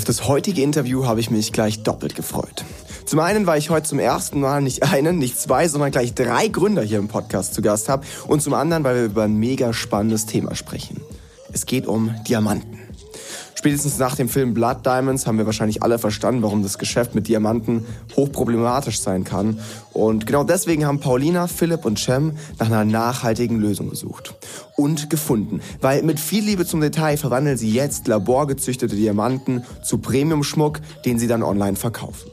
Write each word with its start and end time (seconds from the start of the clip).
Auf 0.00 0.04
das 0.06 0.26
heutige 0.26 0.62
Interview 0.62 1.04
habe 1.04 1.20
ich 1.20 1.30
mich 1.30 1.52
gleich 1.52 1.82
doppelt 1.82 2.14
gefreut. 2.14 2.64
Zum 3.04 3.18
einen, 3.18 3.46
weil 3.46 3.58
ich 3.58 3.68
heute 3.68 3.86
zum 3.86 3.98
ersten 3.98 4.40
Mal 4.40 4.62
nicht 4.62 4.82
einen, 4.82 5.18
nicht 5.18 5.38
zwei, 5.38 5.68
sondern 5.68 5.90
gleich 5.90 6.14
drei 6.14 6.48
Gründer 6.48 6.80
hier 6.80 6.98
im 6.98 7.08
Podcast 7.08 7.52
zu 7.52 7.60
Gast 7.60 7.90
habe. 7.90 8.06
Und 8.26 8.40
zum 8.40 8.54
anderen, 8.54 8.82
weil 8.82 8.96
wir 8.96 9.04
über 9.04 9.24
ein 9.24 9.36
mega 9.36 9.74
spannendes 9.74 10.24
Thema 10.24 10.54
sprechen. 10.54 11.02
Es 11.52 11.66
geht 11.66 11.86
um 11.86 12.14
Diamanten. 12.26 12.79
Spätestens 13.60 13.98
nach 13.98 14.16
dem 14.16 14.30
Film 14.30 14.54
Blood 14.54 14.86
Diamonds 14.86 15.26
haben 15.26 15.36
wir 15.36 15.44
wahrscheinlich 15.44 15.82
alle 15.82 15.98
verstanden, 15.98 16.42
warum 16.42 16.62
das 16.62 16.78
Geschäft 16.78 17.14
mit 17.14 17.28
Diamanten 17.28 17.84
hochproblematisch 18.16 18.98
sein 18.98 19.22
kann. 19.22 19.60
Und 19.92 20.24
genau 20.24 20.44
deswegen 20.44 20.86
haben 20.86 20.98
Paulina, 21.00 21.46
Philipp 21.46 21.84
und 21.84 21.98
Cem 21.98 22.38
nach 22.58 22.68
einer 22.68 22.86
nachhaltigen 22.86 23.60
Lösung 23.60 23.90
gesucht. 23.90 24.34
Und 24.78 25.10
gefunden. 25.10 25.60
Weil 25.82 26.02
mit 26.04 26.18
viel 26.18 26.42
Liebe 26.42 26.64
zum 26.64 26.80
Detail 26.80 27.18
verwandeln 27.18 27.58
sie 27.58 27.70
jetzt 27.70 28.08
laborgezüchtete 28.08 28.96
Diamanten 28.96 29.62
zu 29.84 29.98
Premium-Schmuck, 29.98 30.80
den 31.04 31.18
sie 31.18 31.26
dann 31.26 31.42
online 31.42 31.76
verkaufen. 31.76 32.30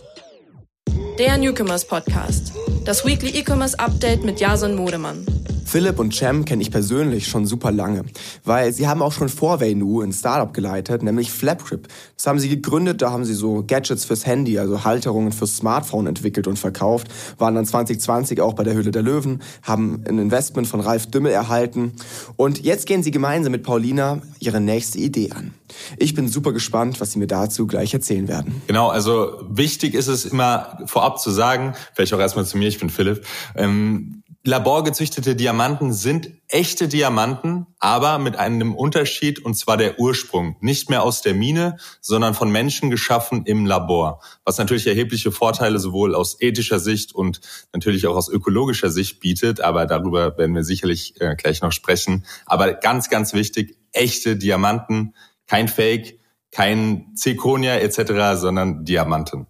Der 1.20 1.38
Newcomers 1.38 1.86
Podcast. 1.86 2.54
Das 2.86 3.06
Weekly 3.06 3.32
E-Commerce 3.32 3.78
Update 3.78 4.24
mit 4.24 4.40
Jason 4.40 4.76
Modemann. 4.76 5.26
Philipp 5.68 6.00
und 6.00 6.16
Cem 6.16 6.46
kenne 6.46 6.62
ich 6.62 6.72
persönlich 6.72 7.28
schon 7.28 7.46
super 7.46 7.74
lange, 7.74 8.06
weil 8.46 8.72
sie 8.72 8.88
haben 8.88 9.02
auch 9.02 9.12
schon 9.12 9.28
vor 9.28 9.60
Vaynu 9.60 10.00
ein 10.00 10.14
Startup 10.14 10.54
geleitet, 10.54 11.04
nämlich 11.04 11.30
Flapgrip. 11.30 11.90
Das 12.16 12.26
haben 12.26 12.40
sie 12.40 12.48
gegründet, 12.48 13.02
da 13.02 13.12
haben 13.12 13.26
sie 13.26 13.34
so 13.34 13.66
Gadgets 13.68 14.06
fürs 14.06 14.26
Handy, 14.26 14.60
also 14.60 14.86
Halterungen 14.86 15.34
fürs 15.34 15.58
Smartphone 15.58 16.08
entwickelt 16.08 16.48
und 16.48 16.58
verkauft, 16.58 17.10
waren 17.38 17.54
dann 17.54 17.66
2020 17.66 18.40
auch 18.40 18.54
bei 18.54 18.64
der 18.64 18.76
Höhle 18.76 18.92
der 18.92 19.02
Löwen, 19.02 19.42
haben 19.62 20.04
ein 20.08 20.20
Investment 20.20 20.70
von 20.70 20.80
Ralf 20.80 21.08
Dümmel 21.08 21.34
erhalten 21.34 21.92
und 22.38 22.64
jetzt 22.64 22.86
gehen 22.86 23.04
sie 23.04 23.12
gemeinsam 23.12 23.52
mit 23.52 23.64
Paulina 23.64 24.22
ihre 24.40 24.62
nächste 24.62 25.00
Idee 25.00 25.32
an. 25.32 25.54
Ich 25.98 26.14
bin 26.14 26.30
super 26.30 26.54
gespannt, 26.54 27.02
was 27.02 27.12
Sie 27.12 27.20
mir 27.20 27.28
dazu 27.28 27.68
gleich 27.68 27.94
erzählen 27.94 28.30
werden. 28.30 28.62
Genau, 28.68 28.88
also 28.88 29.34
wichtig 29.50 29.96
ist 29.96 30.08
es 30.08 30.26
immer 30.26 30.80
vorab 30.86 31.20
zu 31.20 31.30
sagen, 31.30 31.74
vielleicht 31.94 32.14
auch 32.14 32.20
erstmal 32.20 32.46
zu 32.46 32.58
mir, 32.58 32.70
ich 32.70 32.80
bin 32.80 32.90
Philipp, 32.90 33.26
ähm, 33.56 34.17
laborgezüchtete 34.48 35.36
Diamanten 35.36 35.92
sind 35.92 36.32
echte 36.48 36.88
Diamanten, 36.88 37.68
aber 37.80 38.18
mit 38.18 38.38
einem 38.38 38.74
Unterschied, 38.76 39.44
und 39.44 39.56
zwar 39.56 39.76
der 39.76 40.00
Ursprung. 40.00 40.56
Nicht 40.62 40.90
mehr 40.90 41.04
aus 41.04 41.22
der 41.22 41.34
Mine, 41.34 41.78
sondern 42.00 42.34
von 42.34 42.50
Menschen 42.50 42.90
geschaffen 42.90 43.46
im 43.46 43.66
Labor. 43.66 44.22
Was 44.46 44.58
natürlich 44.58 44.88
erhebliche 44.88 45.34
Vorteile 45.34 45.80
sowohl 45.80 46.16
aus 46.16 46.40
ethischer 46.40 46.80
Sicht 46.80 47.14
und 47.14 47.42
natürlich 47.74 48.08
auch 48.08 48.16
aus 48.16 48.30
ökologischer 48.30 48.90
Sicht 48.90 49.20
bietet, 49.20 49.60
aber 49.60 49.86
darüber 49.86 50.38
werden 50.38 50.56
wir 50.56 50.64
sicherlich 50.64 51.20
äh, 51.20 51.36
gleich 51.36 51.62
noch 51.62 51.74
sprechen. 51.74 52.26
Aber 52.46 52.74
ganz, 52.74 53.10
ganz 53.10 53.34
wichtig, 53.34 53.78
echte 53.92 54.38
Diamanten, 54.38 55.14
kein 55.46 55.68
Fake, 55.68 56.20
kein 56.52 57.14
Zirkonia 57.16 57.76
etc., 57.76 58.40
sondern 58.40 58.86
Diamanten. 58.86 59.48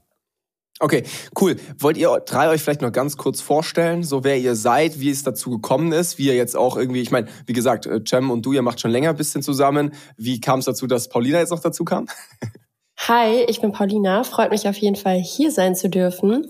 Okay, 0.79 1.03
cool. 1.39 1.55
Wollt 1.79 1.97
ihr 1.97 2.21
drei 2.25 2.49
euch 2.49 2.61
vielleicht 2.61 2.81
noch 2.81 2.91
ganz 2.91 3.17
kurz 3.17 3.41
vorstellen, 3.41 4.03
so 4.03 4.23
wer 4.23 4.37
ihr 4.37 4.55
seid, 4.55 4.99
wie 4.99 5.09
es 5.09 5.23
dazu 5.23 5.49
gekommen 5.49 5.91
ist, 5.91 6.19
wie 6.19 6.27
ihr 6.27 6.35
jetzt 6.35 6.55
auch 6.55 6.77
irgendwie, 6.77 7.01
ich 7.01 7.09
meine, 7.09 7.27
wie 7.47 7.53
gesagt, 7.53 7.87
äh, 7.87 8.01
Cem 8.07 8.29
und 8.29 8.45
du, 8.45 8.53
ihr 8.53 8.61
macht 8.61 8.79
schon 8.79 8.91
länger 8.91 9.09
ein 9.09 9.15
bisschen 9.15 9.41
zusammen. 9.41 9.93
Wie 10.17 10.39
kam 10.39 10.59
es 10.59 10.65
dazu, 10.65 10.85
dass 10.85 11.09
Paulina 11.09 11.39
jetzt 11.39 11.49
noch 11.49 11.61
dazu 11.61 11.83
kam? 11.83 12.07
Hi, 13.07 13.43
ich 13.47 13.61
bin 13.61 13.71
Paulina. 13.71 14.23
Freut 14.23 14.51
mich 14.51 14.67
auf 14.67 14.77
jeden 14.77 14.95
Fall, 14.95 15.17
hier 15.17 15.51
sein 15.51 15.75
zu 15.75 15.89
dürfen. 15.89 16.47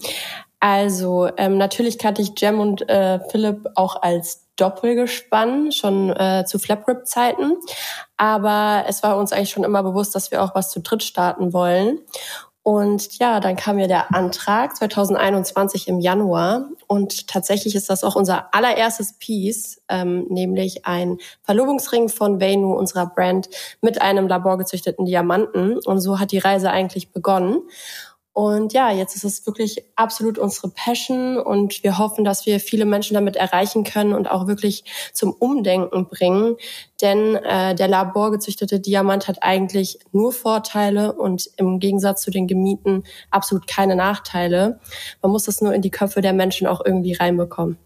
Also, 0.59 1.29
ähm, 1.37 1.57
natürlich 1.57 1.97
kannte 1.97 2.21
ich 2.21 2.31
Jem 2.37 2.59
und 2.59 2.89
äh, 2.89 3.19
Philipp 3.29 3.67
auch 3.75 4.01
als 4.01 4.47
Doppelgespann, 4.55 5.71
schon 5.71 6.09
äh, 6.09 6.45
zu 6.47 6.57
Flaprip-Zeiten. 6.57 7.57
Aber 8.17 8.85
es 8.87 9.03
war 9.03 9.17
uns 9.17 9.31
eigentlich 9.31 9.51
schon 9.51 9.63
immer 9.63 9.83
bewusst, 9.83 10.15
dass 10.15 10.31
wir 10.31 10.43
auch 10.43 10.55
was 10.55 10.71
zu 10.71 10.79
dritt 10.79 11.03
starten 11.03 11.53
wollen. 11.53 11.99
Und 12.67 13.17
ja, 13.19 13.39
dann 13.39 13.55
kam 13.55 13.77
mir 13.77 13.87
der 13.87 14.13
Antrag 14.13 14.75
2021 14.75 15.87
im 15.87 16.01
Januar 16.01 16.67
und 16.87 17.29
tatsächlich 17.29 17.75
ist 17.75 17.89
das 17.89 18.03
auch 18.03 18.17
unser 18.17 18.53
allererstes 18.53 19.13
Piece, 19.13 19.81
ähm, 19.87 20.25
nämlich 20.27 20.85
ein 20.85 21.17
Verlobungsring 21.43 22.09
von 22.09 22.41
Venu, 22.41 22.73
unserer 22.73 23.05
Brand, 23.05 23.47
mit 23.79 24.01
einem 24.01 24.27
laborgezüchteten 24.27 25.05
Diamanten. 25.05 25.77
Und 25.85 26.01
so 26.01 26.19
hat 26.19 26.33
die 26.33 26.39
Reise 26.39 26.69
eigentlich 26.69 27.13
begonnen. 27.13 27.59
Und 28.37 28.71
ja, 28.71 28.91
jetzt 28.91 29.15
ist 29.15 29.23
es 29.23 29.47
wirklich 29.47 29.83
absolut 29.95 30.37
unsere 30.37 30.69
Passion 30.69 31.39
und 31.39 31.81
wir 31.83 31.97
hoffen, 31.97 32.23
dass 32.23 32.45
wir 32.45 32.59
viele 32.59 32.85
Menschen 32.85 33.15
damit 33.15 33.35
erreichen 33.35 33.83
können 33.83 34.13
und 34.13 34.29
auch 34.29 34.45
wirklich 34.45 34.83
zum 35.11 35.33
Umdenken 35.33 36.05
bringen. 36.05 36.55
Denn 37.01 37.33
äh, 37.37 37.73
der 37.73 37.87
laborgezüchtete 37.87 38.79
Diamant 38.79 39.27
hat 39.27 39.41
eigentlich 39.41 39.97
nur 40.11 40.33
Vorteile 40.33 41.13
und 41.13 41.49
im 41.57 41.79
Gegensatz 41.79 42.21
zu 42.21 42.29
den 42.29 42.45
Gemieten 42.45 43.05
absolut 43.31 43.65
keine 43.65 43.95
Nachteile. 43.95 44.81
Man 45.23 45.31
muss 45.31 45.45
das 45.45 45.59
nur 45.61 45.73
in 45.73 45.81
die 45.81 45.89
Köpfe 45.89 46.21
der 46.21 46.33
Menschen 46.33 46.67
auch 46.67 46.85
irgendwie 46.85 47.13
reinbekommen. 47.13 47.79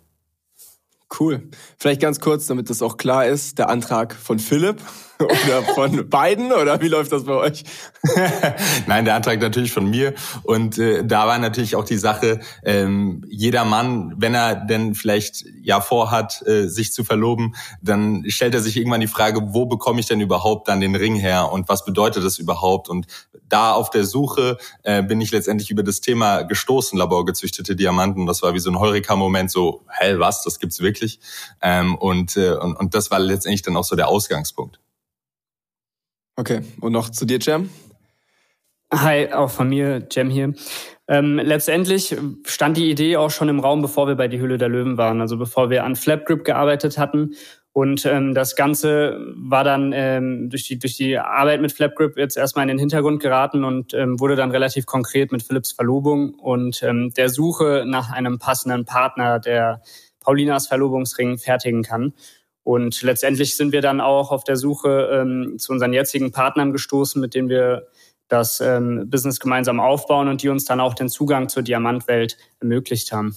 Cool. 1.19 1.43
Vielleicht 1.77 2.01
ganz 2.01 2.21
kurz, 2.21 2.45
damit 2.45 2.69
das 2.69 2.81
auch 2.81 2.95
klar 2.95 3.25
ist, 3.25 3.59
der 3.59 3.69
Antrag 3.69 4.15
von 4.15 4.39
Philipp 4.39 4.81
oder 5.19 5.61
von 5.75 6.09
beiden 6.09 6.53
oder 6.53 6.79
wie 6.81 6.87
läuft 6.87 7.11
das 7.11 7.25
bei 7.25 7.33
euch? 7.33 7.63
Nein, 8.87 9.03
der 9.03 9.15
Antrag 9.15 9.41
natürlich 9.41 9.73
von 9.73 9.89
mir 9.89 10.13
und 10.43 10.77
äh, 10.77 11.03
da 11.05 11.27
war 11.27 11.37
natürlich 11.37 11.75
auch 11.75 11.83
die 11.83 11.97
Sache, 11.97 12.39
ähm, 12.63 13.25
jeder 13.29 13.65
Mann, 13.65 14.13
wenn 14.17 14.33
er 14.33 14.55
denn 14.55 14.95
vielleicht 14.95 15.43
ja 15.61 15.81
vorhat, 15.81 16.41
äh, 16.47 16.67
sich 16.67 16.93
zu 16.93 17.03
verloben, 17.03 17.55
dann 17.81 18.23
stellt 18.27 18.53
er 18.53 18.61
sich 18.61 18.77
irgendwann 18.77 19.01
die 19.01 19.07
Frage, 19.07 19.41
wo 19.53 19.65
bekomme 19.65 19.99
ich 19.99 20.07
denn 20.07 20.21
überhaupt 20.21 20.69
dann 20.69 20.79
den 20.79 20.95
Ring 20.95 21.15
her 21.15 21.51
und 21.51 21.67
was 21.67 21.83
bedeutet 21.83 22.23
das 22.23 22.39
überhaupt? 22.39 22.89
Und 22.89 23.05
da 23.51 23.73
auf 23.73 23.89
der 23.89 24.05
Suche 24.05 24.57
äh, 24.83 25.03
bin 25.03 25.21
ich 25.21 25.31
letztendlich 25.31 25.69
über 25.71 25.83
das 25.83 26.01
Thema 26.01 26.43
gestoßen, 26.43 26.97
laborgezüchtete 26.97 27.75
Diamanten. 27.75 28.25
Das 28.25 28.41
war 28.41 28.53
wie 28.53 28.59
so 28.59 28.71
ein 28.71 28.79
Heureka-Moment, 28.79 29.51
so, 29.51 29.83
hell, 29.87 30.19
was, 30.19 30.43
das 30.43 30.59
gibt's 30.59 30.81
wirklich? 30.81 31.19
Ähm, 31.61 31.95
und, 31.95 32.37
äh, 32.37 32.53
und, 32.53 32.75
und 32.75 32.95
das 32.95 33.11
war 33.11 33.19
letztendlich 33.19 33.61
dann 33.61 33.77
auch 33.77 33.83
so 33.83 33.95
der 33.95 34.07
Ausgangspunkt. 34.07 34.79
Okay, 36.35 36.61
und 36.79 36.93
noch 36.93 37.09
zu 37.09 37.25
dir, 37.25 37.39
Jam? 37.39 37.69
Hi, 38.93 39.31
auch 39.31 39.49
von 39.49 39.69
mir, 39.69 40.05
Jam 40.11 40.29
hier. 40.29 40.53
Ähm, 41.07 41.37
letztendlich 41.37 42.15
stand 42.45 42.77
die 42.77 42.89
Idee 42.89 43.17
auch 43.17 43.31
schon 43.31 43.49
im 43.49 43.59
Raum, 43.59 43.81
bevor 43.81 44.07
wir 44.07 44.15
bei 44.15 44.27
die 44.27 44.39
Hülle 44.39 44.57
der 44.57 44.69
Löwen 44.69 44.97
waren, 44.97 45.21
also 45.21 45.37
bevor 45.37 45.69
wir 45.69 45.83
an 45.83 45.95
Flapgrip 45.95 46.43
gearbeitet 46.43 46.97
hatten. 46.97 47.35
Und 47.73 48.05
ähm, 48.05 48.33
das 48.33 48.57
Ganze 48.57 49.17
war 49.35 49.63
dann 49.63 49.93
ähm, 49.93 50.49
durch, 50.49 50.67
die, 50.67 50.77
durch 50.77 50.97
die 50.97 51.17
Arbeit 51.17 51.61
mit 51.61 51.71
Flapgrip 51.71 52.17
jetzt 52.17 52.35
erstmal 52.35 52.63
in 52.63 52.67
den 52.67 52.79
Hintergrund 52.79 53.21
geraten 53.21 53.63
und 53.63 53.93
ähm, 53.93 54.19
wurde 54.19 54.35
dann 54.35 54.51
relativ 54.51 54.85
konkret 54.85 55.31
mit 55.31 55.41
Philips 55.41 55.71
Verlobung 55.71 56.33
und 56.33 56.83
ähm, 56.83 57.13
der 57.15 57.29
Suche 57.29 57.85
nach 57.87 58.11
einem 58.11 58.39
passenden 58.39 58.83
Partner, 58.83 59.39
der 59.39 59.81
Paulinas 60.19 60.67
Verlobungsring 60.67 61.37
fertigen 61.37 61.81
kann. 61.81 62.13
Und 62.63 63.01
letztendlich 63.03 63.55
sind 63.55 63.71
wir 63.71 63.81
dann 63.81 64.01
auch 64.01 64.31
auf 64.31 64.43
der 64.43 64.57
Suche 64.57 65.09
ähm, 65.13 65.55
zu 65.57 65.71
unseren 65.71 65.93
jetzigen 65.93 66.31
Partnern 66.31 66.73
gestoßen, 66.73 67.21
mit 67.21 67.33
denen 67.33 67.49
wir 67.49 67.87
das 68.27 68.59
ähm, 68.59 69.09
Business 69.09 69.39
gemeinsam 69.39 69.79
aufbauen 69.79 70.27
und 70.27 70.43
die 70.43 70.49
uns 70.49 70.65
dann 70.65 70.79
auch 70.79 70.93
den 70.93 71.09
Zugang 71.09 71.49
zur 71.49 71.63
Diamantwelt 71.63 72.37
ermöglicht 72.59 73.11
haben. 73.11 73.35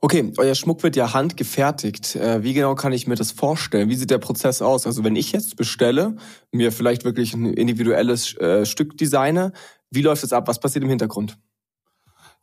Okay, 0.00 0.32
euer 0.36 0.54
Schmuck 0.54 0.82
wird 0.82 0.96
ja 0.96 1.14
handgefertigt. 1.14 2.16
Äh, 2.16 2.42
wie 2.42 2.52
genau 2.52 2.74
kann 2.74 2.92
ich 2.92 3.06
mir 3.06 3.14
das 3.14 3.32
vorstellen? 3.32 3.88
Wie 3.88 3.94
sieht 3.94 4.10
der 4.10 4.18
Prozess 4.18 4.62
aus? 4.62 4.86
Also 4.86 5.04
wenn 5.04 5.16
ich 5.16 5.32
jetzt 5.32 5.56
bestelle, 5.56 6.16
mir 6.50 6.72
vielleicht 6.72 7.04
wirklich 7.04 7.34
ein 7.34 7.46
individuelles 7.46 8.36
äh, 8.38 8.66
Stück 8.66 8.96
designe, 8.98 9.52
wie 9.90 10.02
läuft 10.02 10.24
es 10.24 10.32
ab? 10.32 10.48
Was 10.48 10.60
passiert 10.60 10.84
im 10.84 10.90
Hintergrund? 10.90 11.38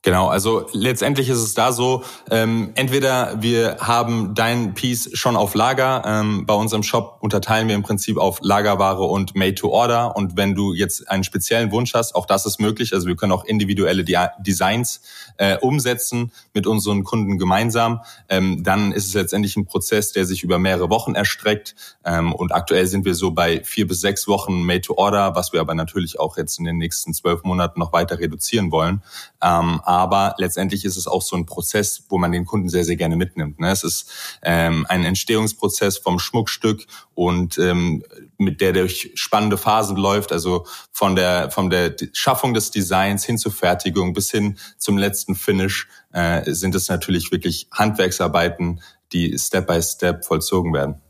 Genau, 0.02 0.30
also 0.30 0.66
letztendlich 0.72 1.28
ist 1.28 1.40
es 1.40 1.56
da 1.56 1.74
so, 1.74 2.06
ähm, 2.32 2.72
entweder 2.76 3.42
wir 3.42 3.80
haben 3.82 4.34
dein 4.34 4.74
Piece 4.74 5.10
schon 5.12 5.36
auf 5.36 5.56
Lager, 5.56 6.04
ähm, 6.06 6.46
bei 6.46 6.54
unserem 6.54 6.84
Shop 6.84 7.18
unterteilen 7.20 7.68
wir 7.68 7.76
im 7.76 7.84
Prinzip 7.84 8.18
auf 8.18 8.40
Lagerware 8.42 9.04
und 9.04 9.36
Made 9.36 9.56
to 9.56 9.68
Order 9.70 10.16
und 10.16 10.38
wenn 10.38 10.56
du 10.56 10.74
jetzt 10.74 11.12
einen 11.12 11.26
speziellen 11.26 11.74
Wunsch 11.74 11.94
hast, 11.94 12.16
auch 12.16 12.26
das 12.26 12.46
ist 12.46 12.62
möglich, 12.62 12.94
also 12.94 13.08
wir 13.08 13.18
können 13.18 13.34
auch 13.34 13.44
individuelle 13.44 14.06
Designs 14.40 15.02
äh, 15.36 15.58
umsetzen 15.58 16.32
mit 16.54 16.66
unseren 16.66 17.04
Kunden 17.04 17.38
gemeinsam, 17.38 18.00
ähm, 18.30 18.64
dann 18.64 18.94
ist 18.94 19.08
es 19.08 19.14
letztendlich 19.14 19.58
ein 19.58 19.66
Prozess, 19.66 20.14
der 20.14 20.24
sich 20.26 20.44
über 20.44 20.60
mehrere 20.60 20.90
Wochen 20.90 21.14
erstreckt. 21.14 21.76
Ähm, 22.06 22.34
und 22.34 22.54
aktuell 22.54 22.88
sind 22.88 23.04
wir 23.04 23.16
so 23.16 23.32
bei 23.32 23.66
vier 23.66 23.86
bis 23.86 24.00
sechs 24.00 24.30
Wochen 24.30 24.64
Made 24.64 24.82
to 24.82 24.96
Order, 24.96 25.36
was 25.36 25.52
wir 25.52 25.60
aber 25.60 25.76
natürlich 25.76 26.22
auch 26.22 26.38
jetzt 26.38 26.58
in 26.58 26.64
den 26.64 26.78
nächsten 26.78 27.14
zwölf 27.14 27.44
Monaten 27.44 27.82
noch 27.82 27.92
weiter 27.92 28.18
reduzieren 28.18 28.72
wollen. 28.72 29.04
Ähm, 29.42 29.82
aber 29.90 30.36
letztendlich 30.38 30.86
ist 30.86 30.98
es 30.98 31.08
auch 31.08 31.24
so 31.24 31.36
ein 31.36 31.48
Prozess, 31.48 32.04
wo 32.10 32.20
man 32.20 32.32
den 32.32 32.46
Kunden 32.46 32.70
sehr, 32.70 32.86
sehr 32.86 32.96
gerne 32.96 33.16
mitnimmt. 33.16 33.60
Ne? 33.60 33.72
Es 33.72 33.84
ist 33.84 34.12
ähm, 34.44 34.86
ein 34.88 35.04
Entstehungsprozess 35.04 35.98
vom 35.98 36.20
Schmuckstück 36.20 36.86
und 37.16 37.58
ähm, 37.58 38.04
mit 38.38 38.62
der 38.62 38.74
durch 38.74 39.10
spannende 39.16 39.58
Phasen 39.58 39.98
läuft, 39.98 40.32
also 40.32 40.68
von 40.92 41.16
der 41.16 41.50
von 41.50 41.72
der 41.72 41.96
Schaffung 42.14 42.54
des 42.54 42.70
Designs 42.70 43.26
hin 43.26 43.40
zur 43.40 43.52
Fertigung 43.52 44.14
bis 44.14 44.30
hin 44.30 44.60
zum 44.78 44.96
letzten 44.96 45.34
Finish 45.34 45.88
äh, 46.14 46.54
sind 46.54 46.76
es 46.76 46.88
natürlich 46.88 47.32
wirklich 47.32 47.68
Handwerksarbeiten, 47.72 48.82
die 49.12 49.40
Step 49.40 49.66
by 49.66 49.82
Step 49.82 50.24
vollzogen 50.24 50.72
werden. 50.72 51.02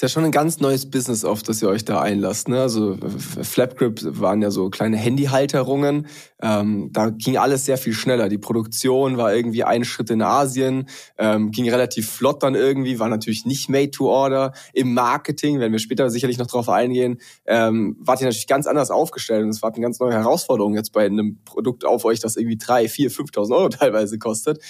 Ist 0.00 0.02
ja 0.04 0.08
schon 0.08 0.24
ein 0.24 0.30
ganz 0.30 0.60
neues 0.60 0.88
Business, 0.88 1.26
auf 1.26 1.42
das 1.42 1.60
ihr 1.60 1.68
euch 1.68 1.84
da 1.84 2.00
einlasst. 2.00 2.48
Ne? 2.48 2.58
Also 2.58 2.96
Flapgrip 3.42 4.00
waren 4.18 4.40
ja 4.40 4.50
so 4.50 4.70
kleine 4.70 4.96
Handyhalterungen. 4.96 6.06
Ähm, 6.40 6.88
da 6.90 7.10
ging 7.10 7.36
alles 7.36 7.66
sehr 7.66 7.76
viel 7.76 7.92
schneller. 7.92 8.30
Die 8.30 8.38
Produktion 8.38 9.18
war 9.18 9.34
irgendwie 9.34 9.62
ein 9.62 9.84
Schritt 9.84 10.08
in 10.08 10.22
Asien, 10.22 10.88
ähm, 11.18 11.50
ging 11.50 11.68
relativ 11.68 12.08
flott 12.08 12.42
dann 12.42 12.54
irgendwie, 12.54 12.98
war 12.98 13.10
natürlich 13.10 13.44
nicht 13.44 13.68
made 13.68 13.90
to 13.90 14.08
order. 14.08 14.54
Im 14.72 14.94
Marketing, 14.94 15.60
wenn 15.60 15.70
wir 15.70 15.78
später 15.78 16.08
sicherlich 16.08 16.38
noch 16.38 16.46
drauf 16.46 16.70
eingehen, 16.70 17.20
ähm, 17.44 17.98
wart 18.00 18.22
ihr 18.22 18.26
natürlich 18.26 18.46
ganz 18.46 18.66
anders 18.66 18.90
aufgestellt 18.90 19.44
und 19.44 19.50
es 19.50 19.60
war 19.60 19.70
eine 19.70 19.82
ganz 19.82 20.00
neue 20.00 20.14
Herausforderung 20.14 20.76
jetzt 20.76 20.94
bei 20.94 21.04
einem 21.04 21.40
Produkt 21.44 21.84
auf 21.84 22.06
euch, 22.06 22.20
das 22.20 22.36
irgendwie 22.36 22.56
drei, 22.56 22.88
vier, 22.88 23.10
5.000 23.10 23.54
Euro 23.54 23.68
teilweise 23.68 24.18
kostet. 24.18 24.62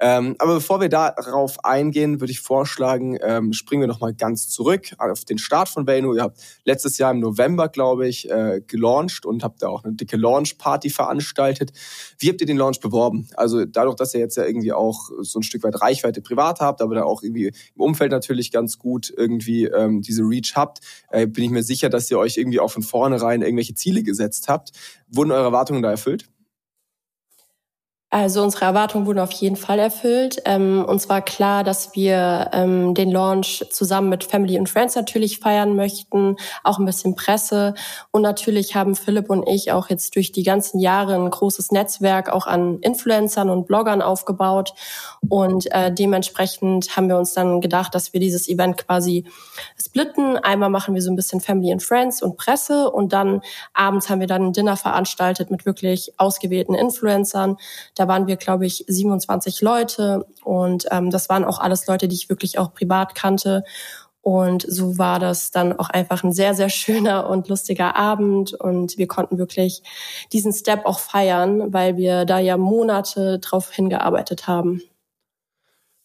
Ähm, 0.00 0.36
aber 0.38 0.54
bevor 0.54 0.80
wir 0.80 0.88
darauf 0.88 1.64
eingehen, 1.64 2.20
würde 2.20 2.30
ich 2.30 2.40
vorschlagen, 2.40 3.18
ähm, 3.20 3.52
springen 3.52 3.82
wir 3.82 3.88
noch 3.88 4.00
mal 4.00 4.14
ganz 4.14 4.48
zurück 4.48 4.94
auf 4.98 5.24
den 5.24 5.38
Start 5.38 5.68
von 5.68 5.86
Vayno. 5.86 6.14
Ihr 6.14 6.22
habt 6.22 6.40
letztes 6.64 6.98
Jahr 6.98 7.10
im 7.10 7.20
November, 7.20 7.68
glaube 7.68 8.06
ich, 8.06 8.30
äh, 8.30 8.60
gelauncht 8.66 9.26
und 9.26 9.42
habt 9.42 9.62
da 9.62 9.68
auch 9.68 9.84
eine 9.84 9.94
dicke 9.94 10.16
Launch-Party 10.16 10.90
veranstaltet. 10.90 11.72
Wie 12.18 12.28
habt 12.28 12.40
ihr 12.40 12.46
den 12.46 12.56
Launch 12.56 12.80
beworben? 12.80 13.28
Also 13.34 13.64
dadurch, 13.64 13.96
dass 13.96 14.14
ihr 14.14 14.20
jetzt 14.20 14.36
ja 14.36 14.44
irgendwie 14.44 14.72
auch 14.72 15.10
so 15.20 15.40
ein 15.40 15.42
Stück 15.42 15.64
weit 15.64 15.80
Reichweite 15.80 16.22
privat 16.22 16.60
habt, 16.60 16.80
aber 16.80 16.94
da 16.94 17.02
auch 17.02 17.22
irgendwie 17.22 17.46
im 17.46 17.80
Umfeld 17.80 18.12
natürlich 18.12 18.52
ganz 18.52 18.78
gut 18.78 19.12
irgendwie 19.16 19.64
ähm, 19.64 20.02
diese 20.02 20.22
Reach 20.22 20.52
habt, 20.54 20.80
äh, 21.10 21.26
bin 21.26 21.44
ich 21.44 21.50
mir 21.50 21.62
sicher, 21.62 21.88
dass 21.88 22.10
ihr 22.10 22.18
euch 22.18 22.36
irgendwie 22.36 22.60
auch 22.60 22.70
von 22.70 22.82
vornherein 22.82 23.42
irgendwelche 23.42 23.74
Ziele 23.74 24.02
gesetzt 24.02 24.48
habt. 24.48 24.72
Wurden 25.08 25.32
eure 25.32 25.44
Erwartungen 25.44 25.82
da 25.82 25.90
erfüllt? 25.90 26.28
Also 28.10 28.42
unsere 28.42 28.64
Erwartungen 28.64 29.04
wurden 29.04 29.18
auf 29.18 29.32
jeden 29.32 29.56
Fall 29.56 29.78
erfüllt. 29.78 30.40
Ähm, 30.46 30.82
uns 30.88 31.10
war 31.10 31.20
klar, 31.20 31.62
dass 31.62 31.94
wir 31.94 32.48
ähm, 32.54 32.94
den 32.94 33.10
Launch 33.10 33.66
zusammen 33.70 34.08
mit 34.08 34.24
Family 34.24 34.58
und 34.58 34.66
Friends 34.66 34.94
natürlich 34.94 35.40
feiern 35.40 35.76
möchten, 35.76 36.36
auch 36.64 36.78
ein 36.78 36.86
bisschen 36.86 37.16
Presse. 37.16 37.74
Und 38.10 38.22
natürlich 38.22 38.74
haben 38.74 38.94
Philipp 38.94 39.28
und 39.28 39.46
ich 39.46 39.72
auch 39.72 39.90
jetzt 39.90 40.16
durch 40.16 40.32
die 40.32 40.42
ganzen 40.42 40.80
Jahre 40.80 41.16
ein 41.16 41.28
großes 41.28 41.70
Netzwerk 41.70 42.30
auch 42.30 42.46
an 42.46 42.78
Influencern 42.80 43.50
und 43.50 43.66
Bloggern 43.66 44.00
aufgebaut. 44.00 44.72
Und 45.28 45.70
äh, 45.72 45.92
dementsprechend 45.92 46.96
haben 46.96 47.10
wir 47.10 47.18
uns 47.18 47.34
dann 47.34 47.60
gedacht, 47.60 47.94
dass 47.94 48.14
wir 48.14 48.20
dieses 48.20 48.48
Event 48.48 48.78
quasi 48.78 49.26
splitten. 49.78 50.38
Einmal 50.38 50.70
machen 50.70 50.94
wir 50.94 51.02
so 51.02 51.10
ein 51.10 51.16
bisschen 51.16 51.42
Family 51.42 51.72
and 51.72 51.82
Friends 51.82 52.22
und 52.22 52.38
Presse 52.38 52.90
und 52.90 53.12
dann 53.12 53.42
abends 53.74 54.08
haben 54.08 54.20
wir 54.20 54.26
dann 54.26 54.46
ein 54.46 54.52
Dinner 54.54 54.78
veranstaltet 54.78 55.50
mit 55.50 55.66
wirklich 55.66 56.14
ausgewählten 56.16 56.74
Influencern 56.74 57.58
da 57.98 58.08
waren 58.08 58.26
wir, 58.26 58.36
glaube 58.36 58.66
ich, 58.66 58.84
27 58.86 59.60
Leute 59.60 60.26
und 60.44 60.86
ähm, 60.90 61.10
das 61.10 61.28
waren 61.28 61.44
auch 61.44 61.58
alles 61.58 61.86
Leute, 61.86 62.08
die 62.08 62.14
ich 62.14 62.28
wirklich 62.28 62.58
auch 62.58 62.72
privat 62.72 63.14
kannte. 63.14 63.64
Und 64.20 64.66
so 64.68 64.98
war 64.98 65.18
das 65.18 65.50
dann 65.50 65.78
auch 65.78 65.88
einfach 65.88 66.22
ein 66.22 66.32
sehr, 66.32 66.54
sehr 66.54 66.68
schöner 66.68 67.28
und 67.28 67.48
lustiger 67.48 67.96
Abend. 67.96 68.52
Und 68.52 68.98
wir 68.98 69.06
konnten 69.06 69.38
wirklich 69.38 69.82
diesen 70.32 70.52
Step 70.52 70.84
auch 70.84 70.98
feiern, 70.98 71.72
weil 71.72 71.96
wir 71.96 72.24
da 72.24 72.38
ja 72.38 72.56
Monate 72.56 73.38
drauf 73.38 73.72
hingearbeitet 73.72 74.46
haben. 74.46 74.82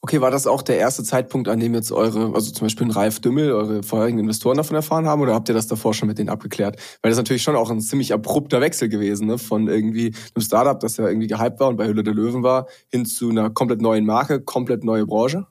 Okay, 0.05 0.19
war 0.19 0.31
das 0.31 0.47
auch 0.47 0.61
der 0.61 0.77
erste 0.79 1.01
Zeitpunkt, 1.05 1.47
an 1.47 1.61
dem 1.61 1.73
jetzt 1.73 1.93
eure, 1.93 2.35
also 2.35 2.51
zum 2.51 2.65
Beispiel 2.65 2.87
ein 2.87 2.91
Ralf 2.91 3.21
Dümmel, 3.21 3.53
eure 3.53 3.83
vorherigen 3.83 4.19
Investoren 4.19 4.57
davon 4.57 4.75
erfahren 4.75 5.07
haben 5.07 5.21
oder 5.21 5.33
habt 5.33 5.47
ihr 5.47 5.55
das 5.55 5.67
davor 5.67 5.93
schon 5.93 6.09
mit 6.09 6.17
denen 6.17 6.27
abgeklärt? 6.27 6.75
Weil 7.01 7.09
das 7.09 7.13
ist 7.13 7.19
natürlich 7.19 7.41
schon 7.41 7.55
auch 7.55 7.71
ein 7.71 7.79
ziemlich 7.79 8.11
abrupter 8.11 8.59
Wechsel 8.59 8.89
gewesen, 8.89 9.27
ne? 9.27 9.37
Von 9.37 9.69
irgendwie 9.69 10.13
einem 10.35 10.43
Startup, 10.43 10.77
das 10.77 10.97
ja 10.97 11.07
irgendwie 11.07 11.27
gehypt 11.27 11.61
war 11.61 11.69
und 11.69 11.77
bei 11.77 11.87
Hülle 11.87 12.03
der 12.03 12.13
Löwen 12.13 12.43
war, 12.43 12.67
hin 12.89 13.05
zu 13.05 13.29
einer 13.29 13.49
komplett 13.49 13.81
neuen 13.81 14.05
Marke, 14.05 14.41
komplett 14.41 14.83
neue 14.83 15.05
Branche. 15.05 15.47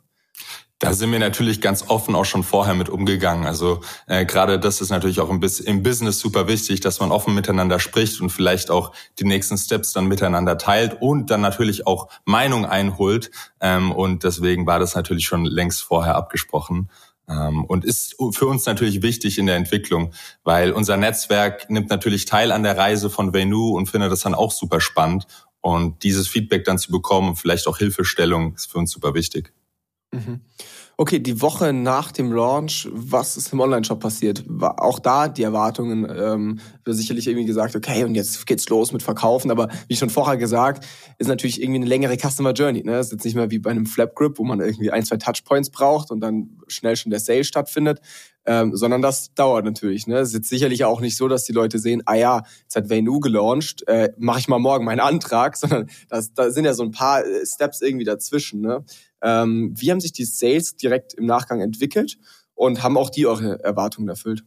Da 0.82 0.94
sind 0.94 1.12
wir 1.12 1.20
natürlich 1.20 1.61
ganz 1.61 1.84
offen 1.90 2.17
auch 2.17 2.25
schon 2.25 2.43
vorher 2.43 2.75
mit 2.75 2.88
umgegangen. 2.88 3.46
Also 3.46 3.82
äh, 4.08 4.26
gerade 4.26 4.58
das 4.58 4.81
ist 4.81 4.90
natürlich 4.90 5.20
auch 5.20 5.31
im, 5.31 5.40
im, 5.40 5.82
Business 5.84 6.19
super 6.19 6.49
wichtig, 6.49 6.81
dass 6.81 6.99
man 6.99 7.12
offen 7.12 7.37
miteinander 7.37 7.79
spricht 7.79 8.20
und 8.20 8.31
vielleicht 8.31 8.69
auch 8.69 8.90
die 9.20 9.25
nächsten 9.25 9.56
Steps 9.56 9.93
dann 9.93 10.06
miteinander 10.06 10.58
teilt 10.58 11.00
und 11.00 11.31
dann 11.31 11.40
natürlich 11.40 11.87
auch 11.87 12.08
Meinung 12.25 12.67
einholt. 12.67 13.31
Ähm, 13.61 13.93
und 13.93 14.25
deswegen 14.25 14.67
war 14.67 14.81
das 14.81 14.96
natürlich 14.96 15.25
schon 15.25 15.44
längst 15.44 15.82
vorher 15.84 16.17
abgesprochen. 16.17 16.90
Ähm, 17.29 17.64
und 17.64 17.84
ist 17.84 18.17
für 18.32 18.46
uns 18.46 18.67
natürlich 18.67 19.02
wichtig 19.02 19.38
in 19.38 19.46
der 19.46 19.55
Entwicklung, 19.55 20.12
weil 20.43 20.73
unser 20.73 20.96
Netzwerk 20.96 21.70
nimmt 21.70 21.90
natürlich 21.90 22.25
teil 22.25 22.50
an 22.50 22.64
der 22.64 22.76
Reise 22.76 23.08
von 23.08 23.32
Venu 23.32 23.76
und 23.76 23.87
findet 23.87 24.11
das 24.11 24.23
dann 24.23 24.34
auch 24.34 24.50
super 24.50 24.81
spannend. 24.81 25.29
Und 25.61 26.02
dieses 26.02 26.26
Feedback 26.26 26.64
dann 26.64 26.79
zu 26.79 26.90
bekommen 26.90 27.29
und 27.29 27.37
vielleicht 27.37 27.69
auch 27.69 27.79
Hilfestellung 27.79 28.56
ist 28.56 28.69
für 28.69 28.79
uns 28.79 28.90
super 28.90 29.14
wichtig. 29.14 29.52
Mhm. 30.12 30.40
Okay, 30.99 31.21
die 31.21 31.41
Woche 31.41 31.73
nach 31.73 32.12
dem 32.12 32.33
Launch, 32.33 32.87
was 32.93 33.37
ist 33.39 33.53
im 33.53 33.61
Online-Shop 33.61 33.99
passiert? 33.99 34.44
War 34.47 34.83
auch 34.83 34.99
da 34.99 35.29
die 35.29 35.43
Erwartungen, 35.43 36.06
ähm, 36.15 36.61
sicherlich 36.87 37.27
irgendwie 37.27 37.47
gesagt, 37.47 37.75
okay, 37.75 38.05
und 38.05 38.15
jetzt 38.15 38.47
geht's 38.47 38.69
los 38.69 38.93
mit 38.93 39.03
Verkaufen, 39.03 39.50
aber 39.50 39.69
wie 39.89 39.97
schon 39.97 40.11
vorher 40.11 40.37
gesagt, 40.37 40.87
ist 41.19 41.29
natürlich 41.29 41.62
irgendwie 41.62 41.81
eine 41.81 41.89
längere 41.89 42.17
Customer 42.19 42.53
Journey. 42.53 42.83
Ne? 42.83 42.99
Ist 42.99 43.11
jetzt 43.11 43.25
nicht 43.25 43.35
mehr 43.35 43.50
wie 43.50 43.59
bei 43.59 43.71
einem 43.71 43.87
Flap 43.87 44.15
Grip, 44.15 44.39
wo 44.39 44.44
man 44.44 44.61
irgendwie 44.61 44.91
ein, 44.91 45.05
zwei 45.05 45.17
Touchpoints 45.17 45.71
braucht 45.71 46.11
und 46.11 46.21
dann 46.21 46.59
schnell 46.69 46.97
schon 46.97 47.11
der 47.11 47.21
Sale 47.21 47.44
stattfindet, 47.44 48.00
ähm, 48.44 48.77
sondern 48.77 49.03
das 49.03 49.35
dauert 49.35 49.65
natürlich. 49.65 50.06
Ne? 50.06 50.19
Es 50.19 50.35
ist 50.35 50.49
sicherlich 50.49 50.85
auch 50.85 51.00
nicht 51.00 51.17
so, 51.17 51.29
dass 51.29 51.44
die 51.44 51.53
Leute 51.53 51.79
sehen, 51.79 52.03
ah 52.06 52.15
ja, 52.15 52.43
jetzt 52.62 52.77
hat 52.77 52.91
Vaynu 52.91 53.21
gelauncht, 53.21 53.87
äh, 53.87 54.11
mache 54.19 54.41
ich 54.41 54.49
mal 54.49 54.59
morgen 54.59 54.85
meinen 54.85 55.00
Antrag, 55.00 55.56
sondern 55.59 55.89
das, 56.09 56.33
da 56.35 56.50
sind 56.50 56.65
ja 56.65 56.75
so 56.75 56.83
ein 56.83 56.91
paar 56.91 57.25
äh, 57.25 57.47
Steps 57.47 57.81
irgendwie 57.81 58.05
dazwischen. 58.05 58.61
Ne? 58.61 58.85
Ähm, 59.23 59.75
wie 59.77 59.91
haben 59.91 60.00
sich 60.00 60.12
die 60.12 60.25
Sales 60.25 60.77
direkt 60.77 61.15
im 61.15 61.27
Nachgang 61.27 61.61
entwickelt 61.61 62.19
und 62.55 62.83
haben 62.83 62.97
auch 62.97 63.11
die 63.11 63.27
eure 63.27 63.62
Erwartungen 63.62 64.09
erfüllt? 64.09 64.44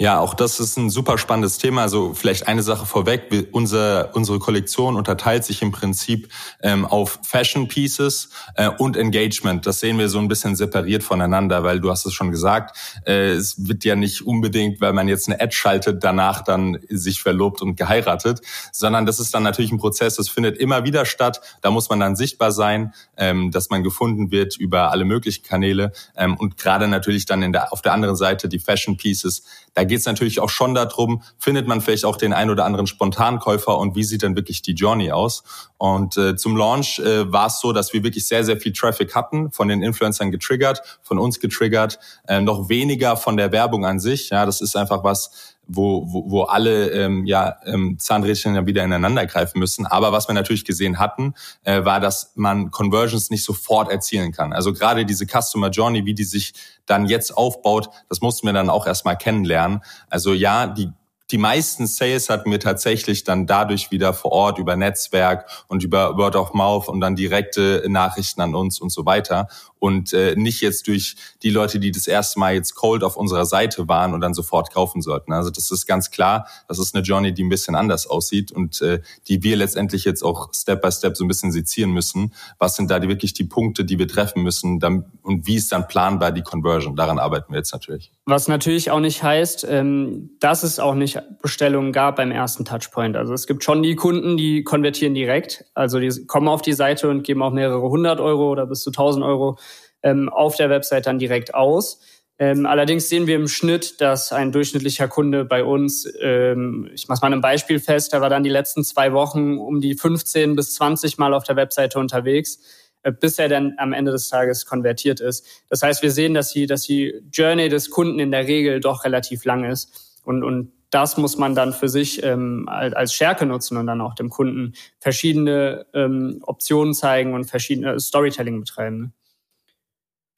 Ja, 0.00 0.20
auch 0.20 0.34
das 0.34 0.60
ist 0.60 0.76
ein 0.76 0.90
super 0.90 1.18
spannendes 1.18 1.58
Thema. 1.58 1.82
Also 1.82 2.14
vielleicht 2.14 2.46
eine 2.46 2.62
Sache 2.62 2.86
vorweg. 2.86 3.26
Wir, 3.30 3.48
unser, 3.50 4.14
unsere 4.14 4.38
Kollektion 4.38 4.94
unterteilt 4.94 5.44
sich 5.44 5.60
im 5.60 5.72
Prinzip 5.72 6.28
ähm, 6.62 6.86
auf 6.86 7.18
Fashion 7.24 7.66
Pieces 7.66 8.28
äh, 8.54 8.68
und 8.68 8.96
Engagement. 8.96 9.66
Das 9.66 9.80
sehen 9.80 9.98
wir 9.98 10.08
so 10.08 10.20
ein 10.20 10.28
bisschen 10.28 10.54
separiert 10.54 11.02
voneinander, 11.02 11.64
weil 11.64 11.80
du 11.80 11.90
hast 11.90 12.06
es 12.06 12.12
schon 12.12 12.30
gesagt, 12.30 12.78
äh, 13.06 13.30
es 13.30 13.66
wird 13.66 13.84
ja 13.84 13.96
nicht 13.96 14.24
unbedingt, 14.24 14.80
weil 14.80 14.92
man 14.92 15.08
jetzt 15.08 15.28
eine 15.28 15.40
Ad 15.40 15.52
schaltet, 15.52 16.04
danach 16.04 16.44
dann 16.44 16.78
sich 16.88 17.20
verlobt 17.20 17.60
und 17.60 17.74
geheiratet, 17.74 18.40
sondern 18.70 19.04
das 19.04 19.18
ist 19.18 19.34
dann 19.34 19.42
natürlich 19.42 19.72
ein 19.72 19.78
Prozess, 19.78 20.14
das 20.14 20.28
findet 20.28 20.58
immer 20.58 20.84
wieder 20.84 21.06
statt. 21.06 21.40
Da 21.60 21.72
muss 21.72 21.88
man 21.88 21.98
dann 21.98 22.14
sichtbar 22.14 22.52
sein, 22.52 22.94
ähm, 23.16 23.50
dass 23.50 23.68
man 23.68 23.82
gefunden 23.82 24.30
wird 24.30 24.56
über 24.58 24.92
alle 24.92 25.04
möglichen 25.04 25.42
Kanäle 25.42 25.90
ähm, 26.16 26.36
und 26.36 26.56
gerade 26.56 26.86
natürlich 26.86 27.26
dann 27.26 27.42
in 27.42 27.52
der, 27.52 27.72
auf 27.72 27.82
der 27.82 27.94
anderen 27.94 28.14
Seite 28.14 28.48
die 28.48 28.60
Fashion 28.60 28.96
Pieces. 28.96 29.42
Da 29.74 29.87
geht 29.88 30.00
es 30.00 30.06
natürlich 30.06 30.40
auch 30.40 30.50
schon 30.50 30.74
darum, 30.74 31.22
findet 31.38 31.66
man 31.66 31.80
vielleicht 31.80 32.04
auch 32.04 32.16
den 32.16 32.32
ein 32.32 32.50
oder 32.50 32.64
anderen 32.64 32.86
Spontankäufer 32.86 33.76
und 33.76 33.96
wie 33.96 34.04
sieht 34.04 34.22
denn 34.22 34.36
wirklich 34.36 34.62
die 34.62 34.72
Journey 34.72 35.10
aus? 35.10 35.42
Und 35.78 36.16
äh, 36.16 36.36
zum 36.36 36.56
Launch 36.56 36.98
äh, 37.00 37.30
war 37.32 37.46
es 37.46 37.60
so, 37.60 37.72
dass 37.72 37.92
wir 37.92 38.02
wirklich 38.02 38.26
sehr, 38.26 38.44
sehr 38.44 38.58
viel 38.58 38.72
Traffic 38.72 39.14
hatten, 39.14 39.50
von 39.50 39.68
den 39.68 39.82
Influencern 39.82 40.30
getriggert, 40.30 41.00
von 41.02 41.18
uns 41.18 41.40
getriggert, 41.40 41.98
äh, 42.26 42.40
noch 42.40 42.68
weniger 42.68 43.16
von 43.16 43.36
der 43.36 43.52
Werbung 43.52 43.84
an 43.84 43.98
sich. 44.00 44.30
Ja, 44.30 44.46
das 44.46 44.60
ist 44.60 44.76
einfach 44.76 45.02
was, 45.04 45.56
wo, 45.68 46.04
wo, 46.10 46.30
wo 46.30 46.42
alle 46.42 46.90
ähm, 46.90 47.26
ja, 47.26 47.56
ähm, 47.64 47.98
Zahnrädchen 47.98 48.54
dann 48.54 48.66
wieder 48.66 48.82
ineinander 48.82 49.26
greifen 49.26 49.58
müssen. 49.58 49.86
Aber 49.86 50.12
was 50.12 50.26
wir 50.28 50.34
natürlich 50.34 50.64
gesehen 50.64 50.98
hatten, 50.98 51.34
äh, 51.62 51.84
war, 51.84 52.00
dass 52.00 52.32
man 52.34 52.70
Conversions 52.70 53.30
nicht 53.30 53.44
sofort 53.44 53.90
erzielen 53.90 54.32
kann. 54.32 54.52
Also 54.52 54.72
gerade 54.72 55.04
diese 55.04 55.26
Customer 55.26 55.68
Journey, 55.68 56.06
wie 56.06 56.14
die 56.14 56.24
sich 56.24 56.54
dann 56.86 57.06
jetzt 57.06 57.36
aufbaut, 57.36 57.90
das 58.08 58.22
mussten 58.22 58.46
wir 58.46 58.54
dann 58.54 58.70
auch 58.70 58.86
erstmal 58.86 59.16
kennenlernen. 59.16 59.82
Also 60.08 60.32
ja, 60.32 60.66
die 60.66 60.90
die 61.30 61.38
meisten 61.38 61.86
Sales 61.86 62.30
hatten 62.30 62.50
wir 62.50 62.60
tatsächlich 62.60 63.24
dann 63.24 63.46
dadurch 63.46 63.90
wieder 63.90 64.14
vor 64.14 64.32
Ort 64.32 64.58
über 64.58 64.76
Netzwerk 64.76 65.46
und 65.68 65.82
über 65.82 66.16
Word 66.16 66.36
of 66.36 66.54
Mouth 66.54 66.88
und 66.88 67.00
dann 67.00 67.16
direkte 67.16 67.84
Nachrichten 67.86 68.40
an 68.40 68.54
uns 68.54 68.80
und 68.80 68.90
so 68.90 69.04
weiter 69.04 69.48
und 69.78 70.12
äh, 70.12 70.34
nicht 70.36 70.60
jetzt 70.60 70.86
durch 70.86 71.16
die 71.42 71.50
Leute, 71.50 71.78
die 71.78 71.92
das 71.92 72.06
erste 72.06 72.38
Mal 72.38 72.54
jetzt 72.54 72.74
cold 72.74 73.04
auf 73.04 73.16
unserer 73.16 73.44
Seite 73.44 73.88
waren 73.88 74.14
und 74.14 74.20
dann 74.20 74.34
sofort 74.34 74.72
kaufen 74.72 75.02
sollten. 75.02 75.32
Also 75.32 75.50
das 75.50 75.70
ist 75.70 75.86
ganz 75.86 76.10
klar, 76.10 76.46
das 76.66 76.78
ist 76.78 76.94
eine 76.94 77.04
Journey, 77.04 77.32
die 77.32 77.44
ein 77.44 77.48
bisschen 77.48 77.74
anders 77.74 78.06
aussieht 78.06 78.52
und 78.52 78.80
äh, 78.82 79.00
die 79.28 79.42
wir 79.42 79.56
letztendlich 79.56 80.04
jetzt 80.04 80.22
auch 80.22 80.52
Step 80.54 80.82
by 80.82 80.90
Step 80.90 81.16
so 81.16 81.24
ein 81.24 81.28
bisschen 81.28 81.52
sezieren 81.52 81.90
müssen. 81.90 82.32
Was 82.58 82.76
sind 82.76 82.90
da 82.90 82.98
die, 82.98 83.08
wirklich 83.08 83.32
die 83.32 83.44
Punkte, 83.44 83.84
die 83.84 83.98
wir 83.98 84.08
treffen 84.08 84.42
müssen 84.42 84.80
dann, 84.80 85.04
und 85.22 85.46
wie 85.46 85.56
ist 85.56 85.72
dann 85.72 85.86
planbar 85.88 86.32
die 86.32 86.42
Conversion? 86.42 86.96
Daran 86.96 87.18
arbeiten 87.18 87.52
wir 87.52 87.58
jetzt 87.58 87.72
natürlich. 87.72 88.12
Was 88.24 88.48
natürlich 88.48 88.90
auch 88.90 89.00
nicht 89.00 89.22
heißt, 89.22 89.66
ähm, 89.68 90.30
dass 90.40 90.62
es 90.62 90.78
auch 90.78 90.94
nicht 90.94 91.17
Bestellungen 91.42 91.92
gab 91.92 92.16
beim 92.16 92.30
ersten 92.30 92.64
Touchpoint. 92.64 93.16
Also 93.16 93.32
es 93.34 93.46
gibt 93.46 93.64
schon 93.64 93.82
die 93.82 93.96
Kunden, 93.96 94.36
die 94.36 94.64
konvertieren 94.64 95.14
direkt. 95.14 95.64
Also 95.74 95.98
die 96.00 96.26
kommen 96.26 96.48
auf 96.48 96.62
die 96.62 96.72
Seite 96.72 97.08
und 97.08 97.22
geben 97.22 97.42
auch 97.42 97.52
mehrere 97.52 97.88
hundert 97.88 98.20
Euro 98.20 98.50
oder 98.50 98.66
bis 98.66 98.80
zu 98.82 98.90
tausend 98.90 99.24
Euro 99.24 99.58
ähm, 100.02 100.28
auf 100.28 100.56
der 100.56 100.70
Website 100.70 101.06
dann 101.06 101.18
direkt 101.18 101.54
aus. 101.54 102.00
Ähm, 102.40 102.66
allerdings 102.66 103.08
sehen 103.08 103.26
wir 103.26 103.34
im 103.34 103.48
Schnitt, 103.48 104.00
dass 104.00 104.32
ein 104.32 104.52
durchschnittlicher 104.52 105.08
Kunde 105.08 105.44
bei 105.44 105.64
uns, 105.64 106.08
ähm, 106.20 106.88
ich 106.94 107.08
mache 107.08 107.20
mal 107.22 107.32
ein 107.32 107.40
Beispiel 107.40 107.80
fest, 107.80 108.12
der 108.12 108.20
war 108.20 108.30
dann 108.30 108.44
die 108.44 108.50
letzten 108.50 108.84
zwei 108.84 109.12
Wochen 109.12 109.58
um 109.58 109.80
die 109.80 109.94
15 109.94 110.54
bis 110.54 110.74
20 110.74 111.18
Mal 111.18 111.34
auf 111.34 111.42
der 111.42 111.56
Webseite 111.56 111.98
unterwegs 111.98 112.60
äh, 113.02 113.12
bis 113.12 113.38
er 113.38 113.48
dann 113.48 113.74
am 113.78 113.92
Ende 113.92 114.12
des 114.12 114.28
Tages 114.28 114.66
konvertiert 114.66 115.20
ist. 115.20 115.46
Das 115.68 115.82
heißt, 115.82 116.02
wir 116.02 116.10
sehen, 116.10 116.34
dass 116.34 116.52
die, 116.52 116.66
dass 116.66 116.82
die 116.82 117.14
Journey 117.32 117.68
des 117.68 117.90
Kunden 117.90 118.18
in 118.18 118.30
der 118.30 118.46
Regel 118.46 118.80
doch 118.80 119.04
relativ 119.04 119.44
lang 119.44 119.64
ist. 119.64 120.20
Und, 120.24 120.42
und 120.42 120.72
das 120.90 121.16
muss 121.16 121.36
man 121.36 121.54
dann 121.54 121.72
für 121.72 121.88
sich 121.88 122.22
ähm, 122.22 122.66
als 122.68 123.12
Stärke 123.12 123.46
nutzen 123.46 123.76
und 123.76 123.86
dann 123.86 124.00
auch 124.00 124.14
dem 124.14 124.30
Kunden 124.30 124.74
verschiedene 124.98 125.86
ähm, 125.94 126.40
Optionen 126.42 126.94
zeigen 126.94 127.34
und 127.34 127.44
verschiedene 127.44 127.98
Storytelling 128.00 128.60
betreiben. 128.60 129.12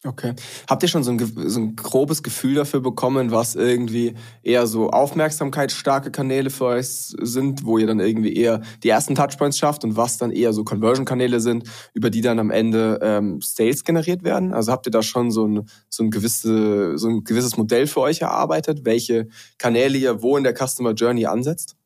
Okay. 0.02 0.32
Habt 0.66 0.82
ihr 0.82 0.88
schon 0.88 1.04
so 1.04 1.10
ein, 1.10 1.18
so 1.18 1.60
ein 1.60 1.76
grobes 1.76 2.22
Gefühl 2.22 2.54
dafür 2.54 2.80
bekommen, 2.80 3.32
was 3.32 3.54
irgendwie 3.54 4.14
eher 4.42 4.66
so 4.66 4.88
aufmerksamkeitsstarke 4.88 6.10
Kanäle 6.10 6.48
für 6.48 6.64
euch 6.64 6.88
sind, 6.88 7.66
wo 7.66 7.76
ihr 7.76 7.86
dann 7.86 8.00
irgendwie 8.00 8.34
eher 8.34 8.62
die 8.82 8.88
ersten 8.88 9.14
Touchpoints 9.14 9.58
schafft 9.58 9.84
und 9.84 9.96
was 9.96 10.16
dann 10.16 10.30
eher 10.30 10.54
so 10.54 10.64
Conversion-Kanäle 10.64 11.40
sind, 11.40 11.64
über 11.92 12.08
die 12.08 12.22
dann 12.22 12.38
am 12.38 12.50
Ende 12.50 12.98
ähm, 13.02 13.40
Sales 13.42 13.84
generiert 13.84 14.24
werden? 14.24 14.54
Also 14.54 14.72
habt 14.72 14.86
ihr 14.86 14.90
da 14.90 15.02
schon 15.02 15.30
so 15.30 15.46
ein, 15.46 15.68
so, 15.90 16.02
ein 16.02 16.10
gewisse, 16.10 16.96
so 16.96 17.08
ein 17.08 17.22
gewisses 17.24 17.58
Modell 17.58 17.86
für 17.86 18.00
euch 18.00 18.22
erarbeitet, 18.22 18.86
welche 18.86 19.28
Kanäle 19.58 19.98
ihr 19.98 20.22
wo 20.22 20.38
in 20.38 20.44
der 20.44 20.54
Customer 20.54 20.92
Journey 20.92 21.26
ansetzt? 21.26 21.76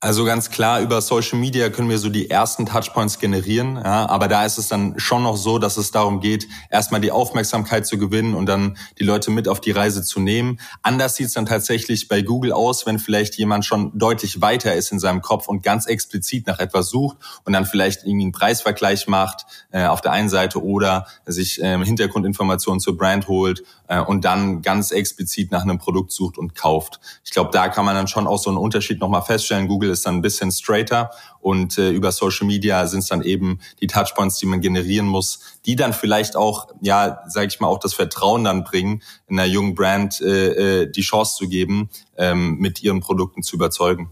Also 0.00 0.24
ganz 0.24 0.50
klar, 0.50 0.80
über 0.80 1.00
Social 1.00 1.40
Media 1.40 1.70
können 1.70 1.88
wir 1.88 1.98
so 1.98 2.08
die 2.08 2.30
ersten 2.30 2.66
Touchpoints 2.66 3.18
generieren, 3.18 3.74
ja, 3.74 4.08
aber 4.08 4.28
da 4.28 4.44
ist 4.44 4.56
es 4.56 4.68
dann 4.68 4.96
schon 4.96 5.24
noch 5.24 5.36
so, 5.36 5.58
dass 5.58 5.76
es 5.76 5.90
darum 5.90 6.20
geht, 6.20 6.46
erstmal 6.70 7.00
die 7.00 7.10
Aufmerksamkeit 7.10 7.84
zu 7.84 7.98
gewinnen 7.98 8.36
und 8.36 8.46
dann 8.46 8.76
die 9.00 9.02
Leute 9.02 9.32
mit 9.32 9.48
auf 9.48 9.60
die 9.60 9.72
Reise 9.72 10.04
zu 10.04 10.20
nehmen. 10.20 10.60
Anders 10.84 11.16
sieht 11.16 11.26
es 11.26 11.32
dann 11.32 11.46
tatsächlich 11.46 12.06
bei 12.06 12.22
Google 12.22 12.52
aus, 12.52 12.86
wenn 12.86 13.00
vielleicht 13.00 13.34
jemand 13.38 13.64
schon 13.64 13.90
deutlich 13.98 14.40
weiter 14.40 14.72
ist 14.72 14.92
in 14.92 15.00
seinem 15.00 15.20
Kopf 15.20 15.48
und 15.48 15.64
ganz 15.64 15.86
explizit 15.86 16.46
nach 16.46 16.60
etwas 16.60 16.90
sucht 16.90 17.16
und 17.44 17.52
dann 17.52 17.66
vielleicht 17.66 18.04
irgendwie 18.04 18.26
einen 18.26 18.32
Preisvergleich 18.32 19.08
macht 19.08 19.46
äh, 19.72 19.86
auf 19.86 20.00
der 20.00 20.12
einen 20.12 20.28
Seite 20.28 20.62
oder 20.62 21.08
sich 21.26 21.60
äh, 21.60 21.76
Hintergrundinformationen 21.84 22.78
zur 22.78 22.96
Brand 22.96 23.26
holt 23.26 23.64
äh, 23.88 24.00
und 24.00 24.24
dann 24.24 24.62
ganz 24.62 24.92
explizit 24.92 25.50
nach 25.50 25.62
einem 25.62 25.78
Produkt 25.78 26.12
sucht 26.12 26.38
und 26.38 26.54
kauft. 26.54 27.00
Ich 27.24 27.32
glaube, 27.32 27.50
da 27.52 27.66
kann 27.66 27.84
man 27.84 27.96
dann 27.96 28.06
schon 28.06 28.28
auch 28.28 28.38
so 28.38 28.48
einen 28.48 28.58
Unterschied 28.58 29.00
nochmal 29.00 29.22
feststellen. 29.22 29.66
Google 29.66 29.87
Google 29.88 29.94
ist 29.94 30.06
dann 30.06 30.16
ein 30.16 30.22
bisschen 30.22 30.52
straighter 30.52 31.10
und 31.40 31.78
äh, 31.78 31.90
über 31.90 32.12
Social 32.12 32.46
Media 32.46 32.86
sind 32.86 33.00
es 33.00 33.06
dann 33.06 33.22
eben 33.22 33.58
die 33.80 33.86
Touchpoints, 33.86 34.36
die 34.38 34.44
man 34.46 34.60
generieren 34.60 35.06
muss, 35.06 35.40
die 35.64 35.76
dann 35.76 35.94
vielleicht 35.94 36.36
auch, 36.36 36.68
ja, 36.82 37.22
sage 37.26 37.46
ich 37.46 37.58
mal, 37.60 37.68
auch 37.68 37.78
das 37.78 37.94
Vertrauen 37.94 38.44
dann 38.44 38.64
bringen, 38.64 39.02
in 39.28 39.38
einer 39.38 39.48
jungen 39.48 39.74
Brand 39.74 40.20
äh, 40.20 40.82
äh, 40.82 40.90
die 40.90 41.00
Chance 41.00 41.36
zu 41.36 41.48
geben, 41.48 41.88
ähm, 42.16 42.58
mit 42.58 42.82
ihren 42.82 43.00
Produkten 43.00 43.42
zu 43.42 43.56
überzeugen. 43.56 44.10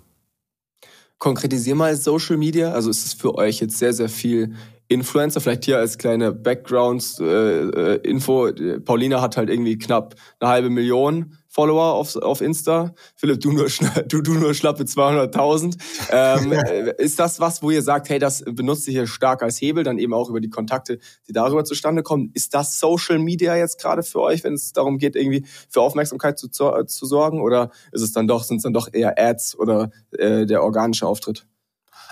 Konkretisier 1.19 1.75
mal 1.75 1.95
Social 1.97 2.39
Media. 2.39 2.73
Also 2.73 2.89
ist 2.91 3.05
es 3.05 3.13
für 3.15 3.35
euch 3.35 3.61
jetzt 3.61 3.79
sehr, 3.79 3.93
sehr 3.93 4.09
viel 4.09 4.55
Influencer, 4.89 5.41
vielleicht 5.41 5.65
hier 5.65 5.79
als 5.79 5.99
kleine 5.99 6.31
Background-Info. 6.33 8.47
Äh, 8.47 8.81
Paulina 8.81 9.21
hat 9.21 9.37
halt 9.37 9.51
irgendwie 9.51 9.79
knapp 9.79 10.15
eine 10.39 10.51
halbe 10.51 10.71
Million 10.71 11.37
Follower 11.57 11.95
auf, 11.95 12.17
auf 12.17 12.43
Insta. 12.43 12.95
Philipp, 13.15 13.41
du 13.41 13.51
nur, 13.51 13.69
du, 14.09 14.21
du 14.21 14.35
nur 14.35 14.53
schlappe 14.53 14.83
200.000. 14.85 15.79
Ähm, 16.11 16.53
äh, 16.53 17.03
ist 17.03 17.19
das 17.19 17.41
was, 17.41 17.63
wo 17.63 17.71
ihr 17.71 17.81
sagt, 17.81 18.11
hey, 18.11 18.19
das 18.19 18.45
benutzt 18.47 18.87
ihr 18.89 18.93
hier 18.93 19.07
stark 19.07 19.43
als 19.43 19.59
Hebel, 19.59 19.83
dann 19.83 19.97
eben 19.97 20.13
auch 20.13 20.29
über 20.29 20.43
die 20.43 20.51
Kontakte, 20.51 20.99
die 21.27 21.33
darüber 21.33 21.65
zustande 21.65 22.03
kommen? 22.03 22.31
Ist 22.35 22.53
das 22.53 22.79
Social 22.79 23.19
Media 23.19 23.57
jetzt 23.57 23.81
gerade 23.81 24.03
für 24.03 24.21
euch, 24.21 24.45
wenn 24.45 24.53
es 24.53 24.75
darum 24.75 24.99
geht, 24.99 25.17
irgendwie 25.17 25.47
für 25.71 25.81
Aufmerksamkeit 25.81 26.39
zu, 26.39 26.49
zu 26.49 27.07
sorgen? 27.07 27.41
Oder 27.41 27.71
ist 27.91 28.03
es 28.03 28.13
dann 28.13 28.29
doch, 28.29 28.45
sind 28.45 28.59
es 28.59 28.63
dann 28.65 28.75
doch 28.75 28.93
eher 28.93 29.19
Ads 29.19 29.59
oder 29.59 29.91
äh, 30.11 30.45
der 30.45 30.63
organische 30.63 31.07
Auftritt? 31.07 31.47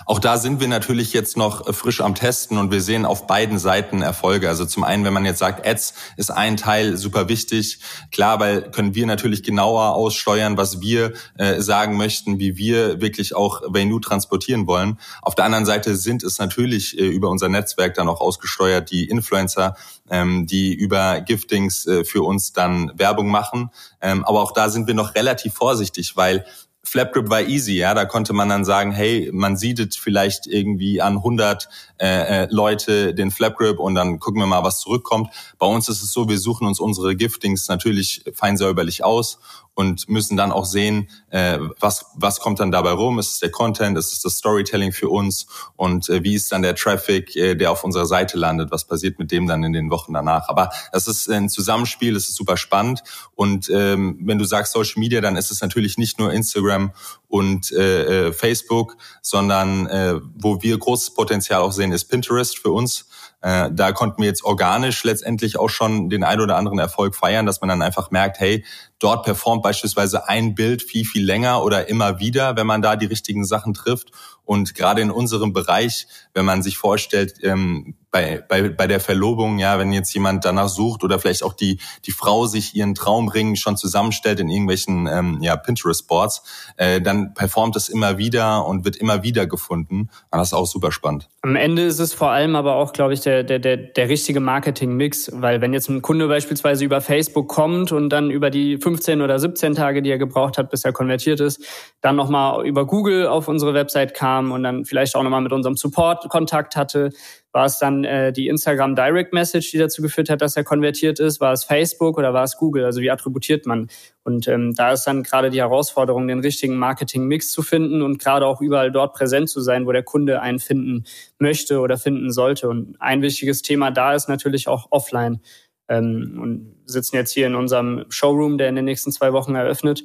Auch 0.05 0.19
da 0.19 0.37
sind 0.37 0.59
wir 0.59 0.67
natürlich 0.67 1.13
jetzt 1.13 1.37
noch 1.37 1.73
frisch 1.73 2.01
am 2.01 2.15
Testen 2.15 2.57
und 2.57 2.71
wir 2.71 2.81
sehen 2.81 3.05
auf 3.05 3.27
beiden 3.27 3.57
Seiten 3.57 4.01
Erfolge. 4.01 4.47
Also 4.49 4.65
zum 4.65 4.83
einen, 4.83 5.03
wenn 5.03 5.13
man 5.13 5.25
jetzt 5.25 5.39
sagt, 5.39 5.65
Ads 5.65 5.93
ist 6.17 6.31
ein 6.31 6.57
Teil 6.57 6.97
super 6.97 7.27
wichtig. 7.29 7.79
Klar, 8.11 8.39
weil 8.39 8.69
können 8.71 8.93
wir 8.93 9.05
natürlich 9.05 9.41
genauer 9.43 9.95
aussteuern, 9.95 10.57
was 10.57 10.81
wir 10.81 11.13
äh, 11.37 11.61
sagen 11.61 11.97
möchten, 11.97 12.39
wie 12.39 12.57
wir 12.57 13.01
wirklich 13.01 13.35
auch 13.35 13.61
Venu 13.67 13.99
transportieren 13.99 14.67
wollen. 14.67 14.99
Auf 15.21 15.35
der 15.35 15.45
anderen 15.45 15.65
Seite 15.65 15.95
sind 15.95 16.23
es 16.23 16.37
natürlich 16.37 16.97
äh, 16.99 17.05
über 17.05 17.29
unser 17.29 17.49
Netzwerk 17.49 17.95
dann 17.95 18.09
auch 18.09 18.21
ausgesteuert, 18.21 18.91
die 18.91 19.09
Influencer, 19.09 19.75
ähm, 20.09 20.45
die 20.45 20.73
über 20.73 21.21
Giftings 21.21 21.87
äh, 21.87 22.03
für 22.03 22.21
uns 22.21 22.53
dann 22.53 22.91
Werbung 22.95 23.29
machen. 23.29 23.71
Ähm, 24.01 24.23
aber 24.25 24.41
auch 24.41 24.51
da 24.51 24.69
sind 24.69 24.87
wir 24.87 24.93
noch 24.93 25.15
relativ 25.15 25.53
vorsichtig, 25.53 26.15
weil 26.15 26.45
Flapgrip 26.85 27.29
war 27.29 27.41
easy, 27.41 27.73
ja, 27.73 27.93
da 27.93 28.05
konnte 28.05 28.33
man 28.33 28.47
dann 28.47 28.63
sagen, 28.63 28.91
hey, 28.91 29.29
man 29.33 29.57
sieht 29.57 29.95
vielleicht 29.95 30.47
irgendwie 30.47 31.01
an 31.01 31.17
100 31.17 31.67
äh, 31.97 32.43
äh, 32.43 32.47
Leute 32.51 33.13
den 33.13 33.31
Flapgrip 33.31 33.79
und 33.79 33.95
dann 33.95 34.19
gucken 34.19 34.39
wir 34.39 34.45
mal, 34.45 34.63
was 34.63 34.79
zurückkommt. 34.81 35.29
Bei 35.57 35.65
uns 35.65 35.89
ist 35.89 36.01
es 36.01 36.13
so, 36.13 36.29
wir 36.29 36.37
suchen 36.37 36.67
uns 36.67 36.79
unsere 36.79 37.15
Giftings 37.15 37.67
natürlich 37.67 38.23
fein 38.33 38.55
säuberlich 38.55 39.03
aus 39.03 39.39
und 39.75 40.07
müssen 40.09 40.37
dann 40.37 40.51
auch 40.51 40.65
sehen, 40.65 41.09
äh, 41.29 41.59
was, 41.79 42.05
was 42.15 42.39
kommt 42.39 42.59
dann 42.59 42.71
dabei 42.71 42.91
rum. 42.91 43.19
Ist 43.19 43.33
es 43.33 43.39
der 43.39 43.51
Content, 43.51 43.97
ist 43.97 44.13
es 44.13 44.21
das 44.21 44.37
Storytelling 44.37 44.93
für 44.93 45.09
uns? 45.09 45.47
Und 45.75 46.09
äh, 46.09 46.23
wie 46.23 46.33
ist 46.33 46.51
dann 46.51 46.61
der 46.61 46.75
Traffic, 46.75 47.35
äh, 47.35 47.55
der 47.55 47.71
auf 47.71 47.83
unserer 47.83 48.05
Seite 48.05 48.37
landet, 48.37 48.71
was 48.71 48.85
passiert 48.85 49.19
mit 49.19 49.31
dem 49.31 49.47
dann 49.47 49.63
in 49.63 49.73
den 49.73 49.89
Wochen 49.89 50.13
danach. 50.13 50.47
Aber 50.47 50.69
das 50.93 51.07
ist 51.07 51.29
ein 51.29 51.49
Zusammenspiel, 51.49 52.13
das 52.13 52.29
ist 52.29 52.35
super 52.35 52.55
spannend. 52.55 53.03
Und 53.35 53.69
ähm, 53.69 54.17
wenn 54.21 54.39
du 54.39 54.45
sagst 54.45 54.71
Social 54.71 54.99
Media, 54.99 55.19
dann 55.19 55.35
ist 55.35 55.51
es 55.51 55.61
natürlich 55.61 55.97
nicht 55.97 56.19
nur 56.19 56.31
Instagram 56.31 56.93
und 57.27 57.71
äh, 57.73 58.27
äh 58.27 58.33
Facebook, 58.33 58.95
sondern 59.21 59.87
äh, 59.87 60.19
wo 60.35 60.61
wir 60.61 60.77
großes 60.77 61.13
Potenzial 61.13 61.61
auch 61.61 61.73
sehen, 61.73 61.91
ist 61.91 62.05
Pinterest 62.05 62.57
für 62.57 62.71
uns 62.71 63.07
äh, 63.45 63.69
da 63.71 63.91
konnten 63.91 64.23
wir 64.23 64.27
jetzt 64.27 64.43
organisch 64.43 65.03
letztendlich 65.03 65.59
auch 65.59 65.69
schon 65.69 66.09
den 66.09 66.23
ein 66.23 66.41
oder 66.41 66.57
anderen 66.57 66.79
Erfolg 66.79 67.15
feiern, 67.15 67.45
dass 67.45 67.61
man 67.61 67.69
dann 67.69 67.83
einfach 67.83 68.09
merkt, 68.09 68.39
hey, 68.39 68.65
dort 68.97 69.23
performt 69.23 69.61
beispielsweise 69.61 70.27
ein 70.27 70.55
Bild 70.55 70.81
viel, 70.81 71.05
viel 71.05 71.23
länger 71.23 71.63
oder 71.63 71.87
immer 71.87 72.19
wieder, 72.19 72.55
wenn 72.55 72.65
man 72.65 72.81
da 72.81 72.95
die 72.95 73.05
richtigen 73.05 73.45
Sachen 73.45 73.75
trifft. 73.75 74.09
Und 74.45 74.73
gerade 74.73 75.01
in 75.01 75.11
unserem 75.11 75.53
Bereich, 75.53 76.07
wenn 76.35 76.45
man 76.45 76.61
sich 76.61 76.77
vorstellt, 76.77 77.33
ähm, 77.41 77.95
bei, 78.11 78.41
bei, 78.47 78.69
bei 78.69 78.87
der 78.87 79.01
Verlobung, 79.01 79.59
ja, 79.59 79.77
wenn 79.77 79.91
jetzt 79.91 80.13
jemand 80.13 80.45
danach 80.45 80.69
sucht 80.69 81.03
oder 81.03 81.19
vielleicht 81.19 81.43
auch 81.43 81.51
die, 81.51 81.79
die 82.05 82.11
Frau 82.11 82.45
sich 82.45 82.73
ihren 82.73 82.95
Traumring 82.95 83.57
schon 83.57 83.75
zusammenstellt 83.75 84.39
in 84.39 84.47
irgendwelchen 84.47 85.05
ähm, 85.11 85.39
ja, 85.41 85.57
Pinterest-Boards, 85.57 86.43
äh, 86.77 87.01
dann 87.01 87.33
performt 87.33 87.75
es 87.75 87.89
immer 87.89 88.17
wieder 88.17 88.65
und 88.65 88.85
wird 88.85 88.95
immer 88.95 89.23
wieder 89.23 89.47
gefunden. 89.47 90.09
Und 90.31 90.39
das 90.39 90.49
ist 90.49 90.53
auch 90.53 90.65
super 90.65 90.93
spannend. 90.93 91.27
Am 91.41 91.57
Ende 91.57 91.83
ist 91.83 91.99
es 91.99 92.13
vor 92.13 92.29
allem 92.29 92.55
aber 92.55 92.75
auch, 92.75 92.93
glaube 92.93 93.13
ich, 93.13 93.19
der, 93.19 93.43
der, 93.43 93.59
der, 93.59 93.75
der 93.75 94.07
richtige 94.07 94.39
Marketing-Mix, 94.39 95.31
weil 95.33 95.59
wenn 95.59 95.73
jetzt 95.73 95.89
ein 95.89 96.01
Kunde 96.01 96.29
beispielsweise 96.29 96.85
über 96.85 97.01
Facebook 97.01 97.49
kommt 97.49 97.91
und 97.91 98.09
dann 98.09 98.31
über 98.31 98.49
die 98.49 98.77
15 98.77 99.21
oder 99.21 99.39
17 99.39 99.75
Tage, 99.75 100.01
die 100.01 100.09
er 100.09 100.17
gebraucht 100.17 100.57
hat, 100.57 100.69
bis 100.69 100.85
er 100.85 100.93
konvertiert 100.93 101.41
ist, 101.41 101.65
dann 101.99 102.15
nochmal 102.15 102.65
über 102.65 102.85
Google 102.87 103.27
auf 103.27 103.49
unsere 103.49 103.73
Website 103.73 104.13
kam 104.13 104.53
und 104.53 104.63
dann 104.63 104.85
vielleicht 104.85 105.15
auch 105.17 105.23
nochmal 105.23 105.41
mit 105.41 105.51
unserem 105.51 105.75
Support 105.75 106.24
Kontakt 106.29 106.75
hatte, 106.75 107.11
war 107.51 107.65
es 107.65 107.79
dann 107.79 108.03
äh, 108.03 108.33
die 108.33 108.47
Instagram 108.47 108.95
Direct 108.95 109.31
Message, 109.33 109.71
die 109.71 109.77
dazu 109.77 110.01
geführt 110.01 110.29
hat, 110.29 110.41
dass 110.41 110.57
er 110.57 110.63
konvertiert 110.63 111.19
ist? 111.19 111.39
War 111.39 111.53
es 111.53 111.63
Facebook 111.63 112.17
oder 112.17 112.33
war 112.33 112.43
es 112.43 112.57
Google? 112.57 112.83
Also 112.85 113.01
wie 113.01 113.09
attributiert 113.09 113.65
man? 113.65 113.87
Und 114.23 114.47
ähm, 114.47 114.73
da 114.75 114.91
ist 114.91 115.05
dann 115.05 115.23
gerade 115.23 115.49
die 115.49 115.59
Herausforderung, 115.59 116.27
den 116.27 116.41
richtigen 116.41 116.75
Marketing-Mix 116.75 117.51
zu 117.51 117.61
finden 117.61 118.01
und 118.01 118.19
gerade 118.19 118.45
auch 118.45 118.59
überall 118.61 118.91
dort 118.91 119.13
präsent 119.13 119.49
zu 119.49 119.61
sein, 119.61 119.85
wo 119.85 119.91
der 119.91 120.03
Kunde 120.03 120.41
einen 120.41 120.59
finden 120.59 121.05
möchte 121.39 121.79
oder 121.79 121.97
finden 121.97 122.31
sollte. 122.31 122.67
Und 122.67 122.97
ein 122.99 123.21
wichtiges 123.21 123.61
Thema 123.61 123.91
da 123.91 124.13
ist 124.13 124.27
natürlich 124.27 124.67
auch 124.67 124.87
offline. 124.91 125.39
Ähm, 125.87 126.39
und 126.41 126.75
sitzen 126.85 127.15
jetzt 127.15 127.31
hier 127.31 127.47
in 127.47 127.55
unserem 127.55 128.05
Showroom, 128.09 128.57
der 128.57 128.69
in 128.69 128.75
den 128.75 128.85
nächsten 128.85 129.11
zwei 129.11 129.33
Wochen 129.33 129.55
eröffnet 129.55 130.03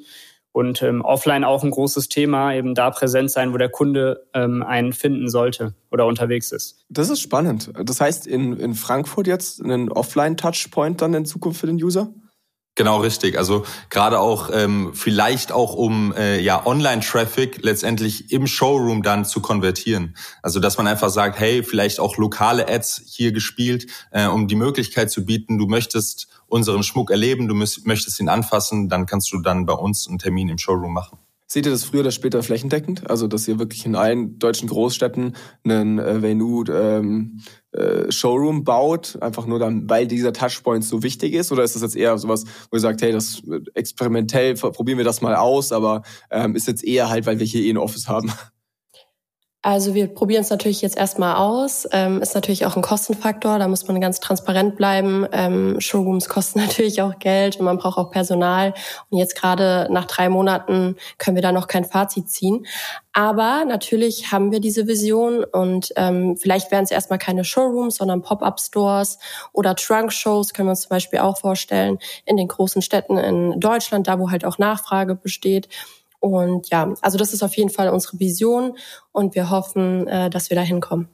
und 0.52 0.83
ähm, 0.83 1.02
offline 1.02 1.45
auch 1.45 1.62
ein 1.62 1.71
großes 1.71 2.09
Thema, 2.09 2.54
eben 2.54 2.75
da 2.75 2.90
präsent 2.90 3.30
sein, 3.30 3.52
wo 3.52 3.57
der 3.57 3.69
Kunde 3.69 4.26
ähm, 4.35 4.62
einen 4.62 4.92
finden 4.92 5.28
sollte 5.28 5.75
oder 5.90 6.07
unterwegs 6.07 6.52
ist. 6.52 6.85
Das 6.88 7.09
ist 7.09 7.21
spannend. 7.21 7.73
Das 7.85 8.00
heißt, 8.00 8.26
in, 8.26 8.59
in 8.59 8.75
Frankfurt 8.75 9.26
jetzt 9.26 9.62
einen 9.62 9.90
Offline-Touchpoint 9.90 11.00
dann 11.00 11.14
in 11.14 11.25
Zukunft 11.25 11.61
für 11.61 11.66
den 11.66 11.76
User? 11.76 12.12
Genau 12.80 13.00
richtig. 13.00 13.37
Also 13.37 13.66
gerade 13.90 14.18
auch 14.20 14.49
ähm, 14.50 14.92
vielleicht 14.94 15.52
auch 15.52 15.75
um 15.75 16.14
äh, 16.14 16.40
ja 16.40 16.64
Online-Traffic 16.64 17.62
letztendlich 17.62 18.32
im 18.32 18.46
Showroom 18.46 19.02
dann 19.02 19.26
zu 19.26 19.42
konvertieren. 19.42 20.16
Also 20.40 20.60
dass 20.60 20.78
man 20.78 20.87
einfach 20.87 21.10
sagt, 21.10 21.38
hey, 21.38 21.62
vielleicht 21.62 22.00
auch 22.00 22.16
lokale 22.16 22.66
Ads 22.66 23.02
hier 23.04 23.32
gespielt, 23.32 23.87
äh, 24.12 24.26
um 24.28 24.49
die 24.49 24.54
Möglichkeit 24.54 25.10
zu 25.10 25.26
bieten, 25.26 25.58
du 25.58 25.66
möchtest 25.66 26.28
unseren 26.46 26.82
Schmuck 26.82 27.10
erleben, 27.10 27.49
du 27.49 27.54
möchtest 27.54 28.18
ihn 28.18 28.30
anfassen, 28.30 28.88
dann 28.88 29.04
kannst 29.04 29.30
du 29.30 29.42
dann 29.42 29.66
bei 29.66 29.75
uns 29.75 30.08
einen 30.08 30.18
Termin 30.18 30.49
im 30.49 30.56
Showroom 30.56 30.94
machen. 30.94 31.18
Seht 31.52 31.66
ihr 31.66 31.73
das 31.73 31.83
früher 31.83 32.02
oder 32.02 32.12
später 32.12 32.45
flächendeckend? 32.45 33.11
Also, 33.11 33.26
dass 33.26 33.49
ihr 33.49 33.59
wirklich 33.59 33.85
in 33.85 33.97
allen 33.97 34.38
deutschen 34.38 34.69
Großstädten 34.69 35.35
einen 35.64 35.99
äh, 35.99 36.23
Venue 36.23 36.64
ähm, 36.71 37.40
äh, 37.73 38.12
Showroom 38.12 38.62
baut, 38.62 39.19
einfach 39.21 39.47
nur 39.47 39.59
dann, 39.59 39.90
weil 39.90 40.07
dieser 40.07 40.33
Touchpoint 40.33 40.85
so 40.85 41.02
wichtig 41.02 41.33
ist? 41.33 41.50
Oder 41.50 41.64
ist 41.64 41.75
das 41.75 41.83
jetzt 41.83 41.97
eher 41.97 42.16
sowas, 42.19 42.45
wo 42.71 42.76
ihr 42.76 42.80
sagt, 42.80 43.02
hey, 43.02 43.11
das 43.11 43.42
äh, 43.50 43.59
experimentell, 43.75 44.54
probieren 44.54 44.99
wir 44.99 45.04
das 45.04 45.23
mal 45.23 45.35
aus, 45.35 45.73
aber 45.73 46.02
ähm, 46.30 46.54
ist 46.54 46.69
jetzt 46.69 46.85
eher 46.85 47.11
halt, 47.11 47.26
weil 47.26 47.40
wir 47.40 47.47
hier 47.47 47.62
eh 47.64 47.71
ein 47.71 47.78
Office 47.78 48.07
haben? 48.07 48.33
Also 49.62 49.93
wir 49.95 50.07
probieren 50.07 50.40
es 50.40 50.49
natürlich 50.49 50.81
jetzt 50.81 50.97
erstmal 50.97 51.37
aus. 51.37 51.87
Ähm, 51.93 52.23
ist 52.23 52.35
natürlich 52.35 52.64
auch 52.64 52.76
ein 52.76 52.83
Kostenfaktor, 52.83 53.59
da 53.59 53.69
muss 53.69 53.87
man 53.87 54.00
ganz 54.00 54.19
transparent 54.19 54.76
bleiben. 54.76 55.26
Ähm, 55.33 55.79
Showrooms 55.79 56.31
kosten 56.31 56.61
natürlich 56.67 57.02
auch 57.02 57.19
Geld 57.19 57.59
und 57.59 57.67
man 57.67 57.76
braucht 57.76 57.99
auch 57.99 58.11
Personal. 58.11 58.73
Und 59.11 59.19
jetzt 59.19 59.37
gerade 59.37 59.87
nach 59.90 60.07
drei 60.07 60.31
Monaten 60.31 60.97
können 61.19 61.37
wir 61.37 61.43
da 61.43 61.52
noch 61.52 61.69
kein 61.69 61.85
Fazit 61.85 62.31
ziehen. 62.31 62.64
Aber 63.12 63.67
natürlich 63.67 64.33
haben 64.33 64.50
wir 64.50 64.61
diese 64.61 64.87
Vision 64.87 65.45
und 65.45 65.93
ähm, 65.97 66.38
vielleicht 66.38 66.71
werden 66.71 66.85
es 66.85 66.90
erstmal 66.90 67.19
keine 67.19 67.45
Showrooms, 67.45 67.97
sondern 67.97 68.23
Pop-up-Stores 68.23 69.19
oder 69.52 69.75
Trunk-Shows 69.75 70.55
können 70.55 70.69
wir 70.69 70.71
uns 70.71 70.83
zum 70.83 70.90
Beispiel 70.90 71.19
auch 71.19 71.37
vorstellen 71.37 71.99
in 72.25 72.38
den 72.38 72.49
großen 72.49 72.81
Städten 72.81 73.19
in 73.19 73.61
Deutschland, 73.61 74.09
da 74.09 74.19
wo 74.19 74.31
halt 74.31 74.47
auch 74.47 74.57
Nachfrage 74.57 75.17
besteht. 75.17 75.69
Und 76.20 76.68
ja, 76.70 76.94
also 77.00 77.18
das 77.18 77.32
ist 77.32 77.42
auf 77.42 77.56
jeden 77.56 77.70
Fall 77.70 77.88
unsere 77.88 78.18
Vision 78.20 78.76
und 79.10 79.34
wir 79.34 79.50
hoffen, 79.50 80.06
äh, 80.06 80.30
dass 80.30 80.50
wir 80.50 80.54
da 80.54 80.62
hinkommen. 80.62 81.08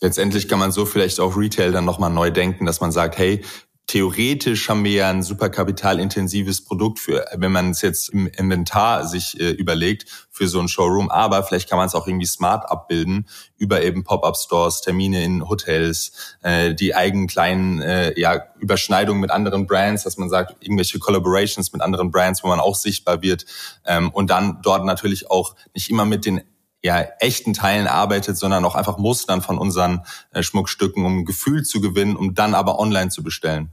Letztendlich 0.00 0.48
kann 0.48 0.58
man 0.58 0.72
so 0.72 0.86
vielleicht 0.86 1.18
auch 1.20 1.36
Retail 1.36 1.72
dann 1.72 1.84
nochmal 1.84 2.10
neu 2.10 2.30
denken, 2.30 2.66
dass 2.66 2.80
man 2.80 2.92
sagt, 2.92 3.18
hey, 3.18 3.42
theoretisch 3.86 4.68
haben 4.68 4.84
wir 4.84 4.92
ja 4.92 5.10
ein 5.10 5.22
super 5.22 5.50
kapitalintensives 5.50 6.64
Produkt 6.64 6.98
für, 6.98 7.24
wenn 7.34 7.52
man 7.52 7.70
es 7.70 7.82
jetzt 7.82 8.08
im 8.08 8.26
Inventar 8.26 9.06
sich 9.06 9.38
äh, 9.38 9.50
überlegt 9.50 10.06
für 10.30 10.48
so 10.48 10.58
ein 10.58 10.68
Showroom. 10.68 11.10
Aber 11.10 11.42
vielleicht 11.42 11.68
kann 11.68 11.78
man 11.78 11.86
es 11.86 11.94
auch 11.94 12.06
irgendwie 12.06 12.26
smart 12.26 12.68
abbilden 12.70 13.28
über 13.56 13.82
eben 13.82 14.02
Pop-up-Stores, 14.02 14.80
Termine 14.80 15.22
in 15.22 15.48
Hotels, 15.48 16.36
äh, 16.42 16.74
die 16.74 16.94
eigenen 16.94 17.26
kleinen 17.26 17.82
äh, 17.82 18.18
ja, 18.18 18.44
Überschneidungen 18.58 19.20
mit 19.20 19.30
anderen 19.30 19.66
Brands, 19.66 20.04
dass 20.04 20.16
man 20.16 20.30
sagt, 20.30 20.56
irgendwelche 20.60 20.98
Collaborations 20.98 21.72
mit 21.72 21.82
anderen 21.82 22.10
Brands, 22.10 22.42
wo 22.42 22.48
man 22.48 22.60
auch 22.60 22.74
sichtbar 22.76 23.22
wird 23.22 23.44
ähm, 23.84 24.10
und 24.10 24.30
dann 24.30 24.60
dort 24.62 24.84
natürlich 24.84 25.30
auch 25.30 25.54
nicht 25.74 25.90
immer 25.90 26.06
mit 26.06 26.24
den 26.24 26.42
ja, 26.84 27.00
echten 27.18 27.54
Teilen 27.54 27.86
arbeitet, 27.86 28.36
sondern 28.36 28.64
auch 28.66 28.74
einfach 28.74 28.98
Mustern 28.98 29.40
von 29.40 29.56
unseren 29.58 30.02
äh, 30.32 30.42
Schmuckstücken, 30.42 31.06
um 31.06 31.24
Gefühl 31.24 31.64
zu 31.64 31.80
gewinnen, 31.80 32.14
um 32.14 32.34
dann 32.34 32.54
aber 32.54 32.78
online 32.78 33.08
zu 33.08 33.22
bestellen. 33.22 33.72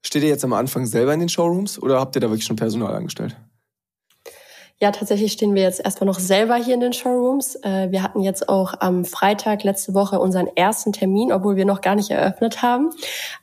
Steht 0.00 0.22
ihr 0.22 0.28
jetzt 0.28 0.44
am 0.44 0.52
Anfang 0.52 0.86
selber 0.86 1.12
in 1.12 1.18
den 1.18 1.28
Showrooms 1.28 1.82
oder 1.82 1.98
habt 1.98 2.14
ihr 2.14 2.20
da 2.20 2.28
wirklich 2.28 2.46
schon 2.46 2.54
Personal 2.54 2.94
angestellt? 2.94 3.36
Ja, 4.82 4.92
tatsächlich 4.92 5.32
stehen 5.32 5.54
wir 5.54 5.60
jetzt 5.60 5.84
erstmal 5.84 6.06
noch 6.06 6.18
selber 6.18 6.56
hier 6.56 6.72
in 6.72 6.80
den 6.80 6.94
Showrooms. 6.94 7.56
Äh, 7.56 7.90
wir 7.90 8.02
hatten 8.02 8.22
jetzt 8.22 8.48
auch 8.48 8.72
am 8.80 9.04
Freitag 9.04 9.62
letzte 9.62 9.92
Woche 9.92 10.18
unseren 10.18 10.46
ersten 10.56 10.94
Termin, 10.94 11.32
obwohl 11.32 11.56
wir 11.56 11.66
noch 11.66 11.82
gar 11.82 11.96
nicht 11.96 12.10
eröffnet 12.10 12.62
haben. 12.62 12.88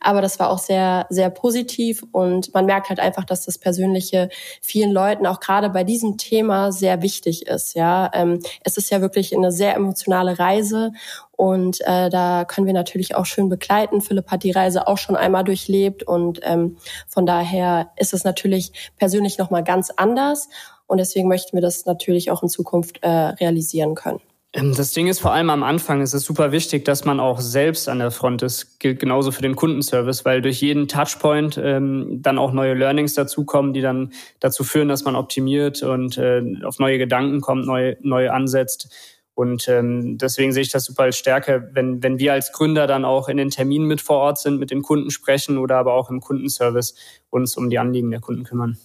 Aber 0.00 0.20
das 0.20 0.40
war 0.40 0.50
auch 0.50 0.58
sehr, 0.58 1.06
sehr 1.10 1.30
positiv 1.30 2.04
und 2.10 2.52
man 2.54 2.66
merkt 2.66 2.88
halt 2.88 2.98
einfach, 2.98 3.24
dass 3.24 3.44
das 3.44 3.56
Persönliche 3.56 4.30
vielen 4.60 4.90
Leuten 4.90 5.28
auch 5.28 5.38
gerade 5.38 5.70
bei 5.70 5.84
diesem 5.84 6.18
Thema 6.18 6.72
sehr 6.72 7.02
wichtig 7.02 7.46
ist. 7.46 7.74
Ja, 7.74 8.10
ähm, 8.14 8.40
es 8.64 8.76
ist 8.76 8.90
ja 8.90 9.00
wirklich 9.00 9.32
eine 9.32 9.52
sehr 9.52 9.76
emotionale 9.76 10.40
Reise 10.40 10.90
und 11.30 11.80
äh, 11.82 12.10
da 12.10 12.44
können 12.46 12.66
wir 12.66 12.74
natürlich 12.74 13.14
auch 13.14 13.26
schön 13.26 13.48
begleiten. 13.48 14.00
Philipp 14.00 14.32
hat 14.32 14.42
die 14.42 14.50
Reise 14.50 14.88
auch 14.88 14.98
schon 14.98 15.14
einmal 15.14 15.44
durchlebt 15.44 16.02
und 16.02 16.40
ähm, 16.42 16.78
von 17.06 17.26
daher 17.26 17.92
ist 17.94 18.12
es 18.12 18.24
natürlich 18.24 18.72
persönlich 18.96 19.38
noch 19.38 19.50
mal 19.50 19.62
ganz 19.62 19.90
anders. 19.90 20.48
Und 20.88 20.98
deswegen 20.98 21.28
möchten 21.28 21.56
wir 21.56 21.60
das 21.60 21.86
natürlich 21.86 22.32
auch 22.32 22.42
in 22.42 22.48
Zukunft 22.48 22.98
äh, 23.02 23.08
realisieren 23.08 23.94
können. 23.94 24.20
Ähm, 24.54 24.74
das 24.74 24.92
Ding 24.92 25.06
ist 25.06 25.20
vor 25.20 25.32
allem 25.32 25.50
am 25.50 25.62
Anfang 25.62 26.00
ist 26.00 26.14
es 26.14 26.24
super 26.24 26.50
wichtig, 26.52 26.84
dass 26.84 27.04
man 27.04 27.20
auch 27.20 27.40
selbst 27.40 27.88
an 27.88 27.98
der 27.98 28.10
Front 28.10 28.42
ist. 28.42 28.80
Gilt 28.80 28.98
genauso 28.98 29.30
für 29.30 29.42
den 29.42 29.54
Kundenservice, 29.54 30.24
weil 30.24 30.40
durch 30.40 30.62
jeden 30.62 30.88
Touchpoint 30.88 31.60
ähm, 31.62 32.20
dann 32.22 32.38
auch 32.38 32.52
neue 32.52 32.74
Learnings 32.74 33.14
dazukommen, 33.14 33.74
die 33.74 33.82
dann 33.82 34.12
dazu 34.40 34.64
führen, 34.64 34.88
dass 34.88 35.04
man 35.04 35.16
optimiert 35.16 35.82
und 35.82 36.16
äh, 36.16 36.42
auf 36.64 36.78
neue 36.78 36.98
Gedanken 36.98 37.40
kommt, 37.40 37.66
neu, 37.66 37.96
neu 38.00 38.30
ansetzt. 38.30 38.90
Und 39.34 39.68
ähm, 39.68 40.18
deswegen 40.18 40.52
sehe 40.52 40.62
ich 40.62 40.72
das 40.72 40.86
super 40.86 41.04
als 41.04 41.16
Stärke, 41.16 41.70
wenn, 41.72 42.02
wenn 42.02 42.18
wir 42.18 42.32
als 42.32 42.50
Gründer 42.50 42.88
dann 42.88 43.04
auch 43.04 43.28
in 43.28 43.36
den 43.36 43.50
Terminen 43.50 43.86
mit 43.86 44.00
vor 44.00 44.16
Ort 44.16 44.38
sind, 44.38 44.58
mit 44.58 44.72
den 44.72 44.82
Kunden 44.82 45.12
sprechen 45.12 45.58
oder 45.58 45.76
aber 45.76 45.92
auch 45.92 46.10
im 46.10 46.20
Kundenservice 46.20 46.96
uns 47.30 47.56
um 47.56 47.70
die 47.70 47.78
Anliegen 47.78 48.10
der 48.10 48.20
Kunden 48.20 48.42
kümmern. 48.42 48.78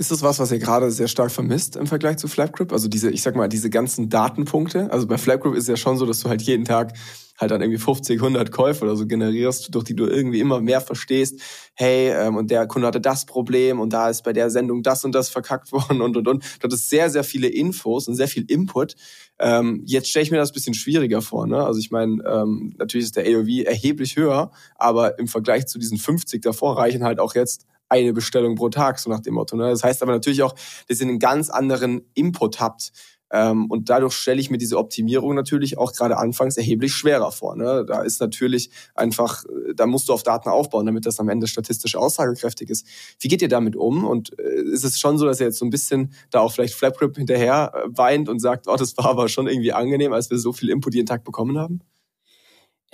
Ist 0.00 0.12
das 0.12 0.22
was, 0.22 0.38
was 0.38 0.52
ihr 0.52 0.60
gerade 0.60 0.92
sehr 0.92 1.08
stark 1.08 1.32
vermisst 1.32 1.74
im 1.74 1.88
Vergleich 1.88 2.18
zu 2.18 2.28
Flapgrip? 2.28 2.72
Also 2.72 2.86
diese, 2.86 3.10
ich 3.10 3.20
sag 3.22 3.34
mal, 3.34 3.48
diese 3.48 3.68
ganzen 3.68 4.08
Datenpunkte. 4.08 4.92
Also 4.92 5.08
bei 5.08 5.18
Flapgrip 5.18 5.56
ist 5.56 5.66
ja 5.66 5.76
schon 5.76 5.96
so, 5.96 6.06
dass 6.06 6.20
du 6.20 6.28
halt 6.28 6.40
jeden 6.42 6.64
Tag 6.64 6.92
halt 7.36 7.50
dann 7.50 7.60
irgendwie 7.60 7.80
50, 7.80 8.20
100 8.20 8.52
Käufe 8.52 8.84
oder 8.84 8.94
so 8.94 9.08
generierst, 9.08 9.74
durch 9.74 9.82
die 9.82 9.96
du 9.96 10.06
irgendwie 10.06 10.38
immer 10.38 10.60
mehr 10.60 10.80
verstehst. 10.80 11.40
Hey, 11.74 12.10
ähm, 12.10 12.36
und 12.36 12.52
der 12.52 12.68
Kunde 12.68 12.86
hatte 12.86 13.00
das 13.00 13.26
Problem 13.26 13.80
und 13.80 13.92
da 13.92 14.08
ist 14.08 14.22
bei 14.22 14.32
der 14.32 14.50
Sendung 14.50 14.84
das 14.84 15.04
und 15.04 15.16
das 15.16 15.30
verkackt 15.30 15.72
worden 15.72 16.00
und 16.00 16.16
und 16.16 16.28
und. 16.28 16.44
Du 16.44 16.64
hattest 16.64 16.90
sehr, 16.90 17.10
sehr 17.10 17.24
viele 17.24 17.48
Infos 17.48 18.06
und 18.06 18.14
sehr 18.14 18.28
viel 18.28 18.44
Input. 18.48 18.94
Ähm, 19.40 19.82
jetzt 19.84 20.10
stelle 20.10 20.22
ich 20.22 20.30
mir 20.30 20.36
das 20.36 20.52
bisschen 20.52 20.74
schwieriger 20.74 21.22
vor. 21.22 21.48
Ne? 21.48 21.64
Also 21.64 21.80
ich 21.80 21.90
meine, 21.90 22.22
ähm, 22.24 22.72
natürlich 22.78 23.06
ist 23.06 23.16
der 23.16 23.24
AOV 23.24 23.66
erheblich 23.66 24.14
höher, 24.14 24.52
aber 24.76 25.18
im 25.18 25.26
Vergleich 25.26 25.66
zu 25.66 25.80
diesen 25.80 25.98
50 25.98 26.40
davor 26.40 26.78
reichen 26.78 27.02
halt 27.02 27.18
auch 27.18 27.34
jetzt 27.34 27.66
eine 27.88 28.12
Bestellung 28.12 28.54
pro 28.54 28.68
Tag, 28.68 28.98
so 28.98 29.10
nach 29.10 29.20
dem 29.20 29.34
Motto. 29.34 29.56
Ne? 29.56 29.70
Das 29.70 29.84
heißt 29.84 30.02
aber 30.02 30.12
natürlich 30.12 30.42
auch, 30.42 30.54
dass 30.88 31.00
ihr 31.00 31.06
einen 31.06 31.18
ganz 31.18 31.50
anderen 31.50 32.02
Input 32.14 32.60
habt. 32.60 32.92
Ähm, 33.30 33.66
und 33.70 33.90
dadurch 33.90 34.14
stelle 34.14 34.40
ich 34.40 34.50
mir 34.50 34.58
diese 34.58 34.78
Optimierung 34.78 35.34
natürlich 35.34 35.76
auch 35.76 35.92
gerade 35.92 36.16
anfangs 36.16 36.56
erheblich 36.56 36.94
schwerer 36.94 37.30
vor. 37.30 37.56
Ne? 37.56 37.84
Da 37.86 38.02
ist 38.02 38.20
natürlich 38.20 38.70
einfach, 38.94 39.44
da 39.74 39.86
musst 39.86 40.08
du 40.08 40.12
auf 40.12 40.22
Daten 40.22 40.48
aufbauen, 40.48 40.86
damit 40.86 41.04
das 41.04 41.20
am 41.20 41.28
Ende 41.28 41.46
statistisch 41.46 41.96
aussagekräftig 41.96 42.70
ist. 42.70 42.86
Wie 43.20 43.28
geht 43.28 43.42
ihr 43.42 43.48
damit 43.48 43.76
um? 43.76 44.04
Und 44.04 44.38
äh, 44.38 44.62
ist 44.72 44.84
es 44.84 44.98
schon 44.98 45.18
so, 45.18 45.26
dass 45.26 45.40
ihr 45.40 45.46
jetzt 45.46 45.58
so 45.58 45.66
ein 45.66 45.70
bisschen 45.70 46.12
da 46.30 46.40
auch 46.40 46.52
vielleicht 46.52 46.74
Flapgrip 46.74 47.16
hinterher 47.16 47.72
äh, 47.74 47.88
weint 47.90 48.28
und 48.28 48.38
sagt, 48.38 48.66
oh, 48.66 48.76
das 48.76 48.96
war 48.96 49.06
aber 49.06 49.28
schon 49.28 49.46
irgendwie 49.46 49.72
angenehm, 49.72 50.12
als 50.12 50.30
wir 50.30 50.38
so 50.38 50.52
viel 50.52 50.70
Input 50.70 50.94
jeden 50.94 51.06
Tag 51.06 51.24
bekommen 51.24 51.58
haben? 51.58 51.80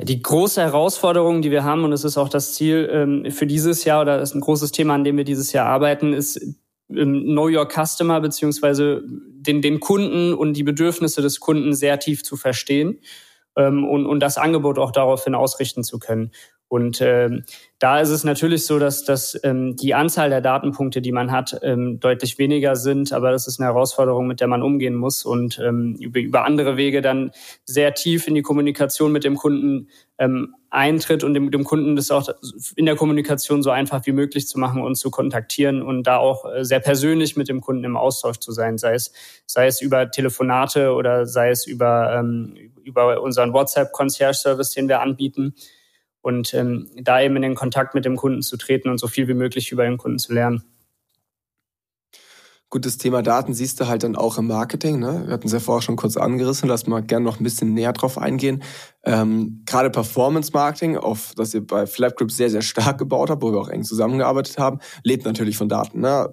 Die 0.01 0.21
große 0.21 0.61
Herausforderung, 0.61 1.41
die 1.41 1.53
wir 1.53 1.63
haben, 1.63 1.85
und 1.85 1.93
es 1.93 2.05
ist 2.05 2.19
auch 2.19 2.29
das 2.29 2.55
Ziel 2.55 2.89
ähm, 2.91 3.31
für 3.31 3.47
dieses 3.47 3.85
Jahr 3.85 4.03
oder 4.03 4.21
ist 4.21 4.35
ein 4.35 4.41
großes 4.41 4.73
Thema, 4.73 4.95
an 4.95 5.05
dem 5.05 5.17
wir 5.17 5.25
dieses 5.25 5.53
Jahr 5.53 5.67
arbeiten, 5.67 6.13
ist 6.13 6.41
ähm, 6.91 7.23
Know 7.23 7.49
Your 7.49 7.69
Customer 7.69 8.21
beziehungsweise 8.21 9.03
den, 9.07 9.63
den 9.63 9.79
Kunden 9.79 10.35
und 10.35 10.55
die 10.55 10.65
Bedürfnisse 10.65 11.23
des 11.23 11.39
Kunden 11.39 11.75
sehr 11.75 12.01
tief 12.01 12.25
zu 12.25 12.37
verstehen 12.37 13.01
ähm, 13.57 13.85
und, 13.85 14.07
und 14.07 14.21
das 14.21 14.37
Angebot 14.37 14.79
auch 14.79 14.91
daraufhin 14.91 15.35
ausrichten 15.35 15.85
zu 15.85 15.99
können. 15.99 16.33
Und 16.75 17.01
ähm, 17.01 17.45
da 17.79 18.01
ist 18.01 18.09
es 18.09 18.25
natürlich 18.25 18.67
so, 18.67 18.81
dass, 18.81 19.05
dass 19.05 19.39
ähm, 19.45 19.77
die 19.77 19.95
Anzahl 19.95 20.29
der 20.29 20.41
Datenpunkte, 20.41 21.01
die 21.01 21.13
man 21.13 21.31
hat, 21.31 21.57
ähm, 21.63 22.01
deutlich 22.01 22.37
weniger 22.37 22.75
sind. 22.75 23.13
Aber 23.13 23.31
das 23.31 23.47
ist 23.47 23.61
eine 23.61 23.69
Herausforderung, 23.69 24.27
mit 24.27 24.41
der 24.41 24.49
man 24.49 24.61
umgehen 24.61 24.97
muss. 24.97 25.25
Und 25.25 25.61
ähm, 25.61 25.95
über, 26.01 26.19
über 26.19 26.45
andere 26.45 26.77
Wege 26.77 27.01
dann 27.01 27.31
sehr 27.65 27.95
tief 27.95 28.27
in 28.27 28.35
die 28.35 28.43
Kommunikation 28.43 29.13
mit 29.13 29.23
dem 29.23 29.37
Kunden 29.37 29.87
ähm, 30.19 30.57
eintritt 30.69 31.23
und 31.23 31.35
dem, 31.35 31.53
dem 31.53 31.63
Kunden 31.63 31.95
das 31.95 32.11
auch 32.11 32.29
in 32.75 32.87
der 32.87 32.97
Kommunikation 32.97 33.63
so 33.63 33.71
einfach 33.71 34.05
wie 34.07 34.13
möglich 34.13 34.49
zu 34.49 34.59
machen 34.59 34.83
und 34.83 34.97
zu 34.97 35.13
kontaktieren 35.13 35.81
und 35.81 36.09
da 36.09 36.17
auch 36.17 36.45
äh, 36.53 36.65
sehr 36.65 36.81
persönlich 36.81 37.37
mit 37.37 37.49
dem 37.49 37.61
Kunden 37.61 37.85
im 37.85 37.97
Austausch 37.97 38.39
zu 38.39 38.51
sein, 38.51 38.79
sei 38.79 38.95
es, 38.95 39.13
sei 39.47 39.69
es 39.69 39.81
über 39.81 40.11
Telefonate 40.11 40.93
oder 40.93 41.25
sei 41.27 41.51
es 41.51 41.69
über, 41.69 42.17
ähm, 42.19 42.57
über 42.83 43.23
unseren 43.23 43.53
WhatsApp-Concierge-Service, 43.53 44.73
den 44.73 44.89
wir 44.89 45.01
anbieten 45.01 45.55
und 46.25 46.55
ähm, 46.55 46.89
da 46.97 47.21
eben 47.21 47.37
in 47.37 47.43
den 47.43 47.55
Kontakt 47.55 47.95
mit 47.95 48.07
dem 48.07 48.17
Kunden 48.17 48.41
zu 48.41 48.57
treten 48.57 48.89
und 48.89 48.99
so 48.99 49.09
viel 49.09 49.29
wie 49.29 49.35
möglich 49.35 49.71
über 49.71 49.85
den 49.85 49.99
Kunden 49.99 50.19
zu 50.19 50.33
lernen. 50.33 50.65
Gut, 52.71 52.87
das 52.87 52.97
Thema 52.97 53.23
Daten 53.23 53.55
siehst 53.55 53.79
du 53.79 53.87
halt 53.87 54.03
dann 54.03 54.17
auch 54.17 54.37
im 54.39 54.49
Marketing. 54.49 54.99
Ne? 54.99 55.25
Wir 55.27 55.35
hatten 55.35 55.47
es 55.47 55.53
ja 55.53 55.61
vorher 55.61 55.83
schon 55.83 55.97
kurz 55.97 56.17
angerissen, 56.17 56.69
lass 56.69 56.87
mal 56.87 57.03
gerne 57.03 57.25
noch 57.25 57.39
ein 57.39 57.45
bisschen 57.45 57.73
näher 57.75 57.93
drauf 57.93 58.19
eingehen. 58.19 58.65
Ähm, 59.05 59.63
Gerade 59.67 59.91
Performance 59.91 60.51
Marketing, 60.53 60.97
auf 60.97 61.35
das 61.37 61.55
ihr 61.55 61.65
bei 61.65 61.87
Flapgrip 61.87 62.33
sehr, 62.33 62.51
sehr 62.51 62.63
stark 62.63 62.99
gebaut 62.99 63.31
habt, 63.31 63.43
wo 63.43 63.53
wir 63.53 63.61
auch 63.61 63.69
eng 63.69 63.85
zusammengearbeitet 63.85 64.59
haben, 64.59 64.81
lebt 65.05 65.25
natürlich 65.25 65.57
von 65.57 65.69
Daten. 65.69 66.01
Ne? 66.01 66.33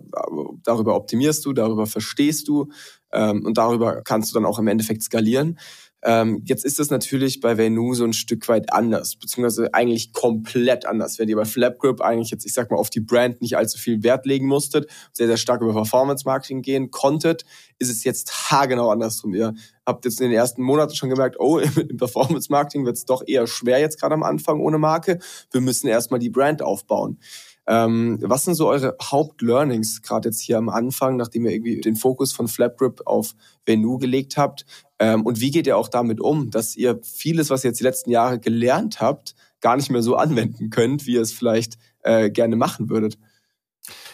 Darüber 0.64 0.96
optimierst 0.96 1.46
du, 1.46 1.54
darüber 1.54 1.86
verstehst 1.86 2.48
du 2.48 2.72
ähm, 3.12 3.46
und 3.46 3.58
darüber 3.58 4.02
kannst 4.04 4.32
du 4.32 4.34
dann 4.34 4.46
auch 4.46 4.58
im 4.58 4.68
Endeffekt 4.68 5.04
skalieren. 5.04 5.60
Ähm, 6.04 6.42
jetzt 6.46 6.66
ist 6.66 6.80
das 6.80 6.90
natürlich 6.90 7.42
bei 7.42 7.58
Venu 7.58 7.94
so 7.94 8.04
ein 8.04 8.14
Stück 8.14 8.48
weit 8.48 8.74
anders, 8.74 9.16
beziehungsweise 9.16 9.74
eigentlich 9.74 10.14
komplett 10.14 10.86
anders. 10.86 11.20
Wenn 11.20 11.30
ihr 11.30 11.36
bei 11.36 11.46
Flapgrip 11.46 12.02
eigentlich 12.02 12.32
jetzt, 12.32 12.46
ich 12.46 12.54
sag 12.54 12.72
mal, 12.72 12.78
auf 12.78 12.90
die 12.90 13.02
Brand 13.02 13.42
nicht 13.42 13.56
allzu 13.56 13.78
viel 13.78 14.02
Wert 14.04 14.26
legen 14.26 14.48
musstet, 14.48 14.90
sehr, 15.14 15.28
sehr 15.28 15.38
stark 15.38 15.62
über 15.62 15.74
Performance 15.74 16.24
Marketing 16.26 16.64
gehen 16.64 16.90
konntet, 16.90 17.46
ist 17.78 17.90
es 17.90 18.04
jetzt 18.04 18.52
haargenau 18.52 18.90
andersrum. 18.90 19.36
Ihr 19.36 19.54
habt 19.86 20.06
jetzt 20.06 20.20
in 20.22 20.30
den 20.30 20.38
ersten 20.38 20.64
Monaten 20.64 20.96
schon 20.96 21.10
gemerkt, 21.10 21.40
oh, 21.40 21.60
im 21.90 21.98
Performance 21.98 22.52
Marketing 22.52 22.86
wird 22.86 22.98
es 22.98 23.06
doch 23.06 23.24
eher 23.26 23.46
schwer 23.46 23.80
jetzt 23.80 24.00
gerade 24.00 24.16
am 24.16 24.24
Anfang 24.24 24.60
ohne 24.60 24.80
Marke. 24.80 25.20
Wir 25.52 25.62
müssen 25.62 25.88
erstmal 25.88 26.20
die 26.20 26.30
Brand 26.30 26.64
aufbauen. 26.64 27.20
Ähm, 27.68 28.18
was 28.22 28.46
sind 28.46 28.56
so 28.56 28.68
eure 28.68 28.96
Hauptlearnings, 29.02 30.02
gerade 30.02 30.30
jetzt 30.30 30.42
hier 30.42 30.58
am 30.58 30.70
Anfang, 30.70 31.16
nachdem 31.16 31.46
ihr 31.46 31.52
irgendwie 31.52 31.80
den 31.80 31.96
Fokus 31.96 32.34
von 32.34 32.48
Flapgrip 32.48 33.02
auf 33.06 33.36
Venu 33.66 33.98
gelegt 33.98 34.38
habt? 34.38 34.66
Ähm, 35.00 35.26
und 35.26 35.40
wie 35.42 35.52
geht 35.52 35.68
ihr 35.68 35.78
auch 35.78 35.88
damit 35.88 36.20
um, 36.20 36.50
dass 36.50 36.76
ihr 36.76 37.00
vieles, 37.04 37.50
was 37.50 37.64
ihr 37.64 37.70
jetzt 37.70 37.80
die 37.80 37.86
letzten 37.86 38.10
Jahre 38.10 38.40
gelernt 38.40 39.00
habt, 39.00 39.36
gar 39.62 39.76
nicht 39.76 39.92
mehr 39.92 40.02
so 40.02 40.16
anwenden 40.16 40.70
könnt, 40.70 41.06
wie 41.06 41.14
ihr 41.14 41.22
es 41.22 41.34
vielleicht 41.34 41.78
äh, 42.02 42.30
gerne 42.30 42.56
machen 42.56 42.90
würdet? 42.90 43.18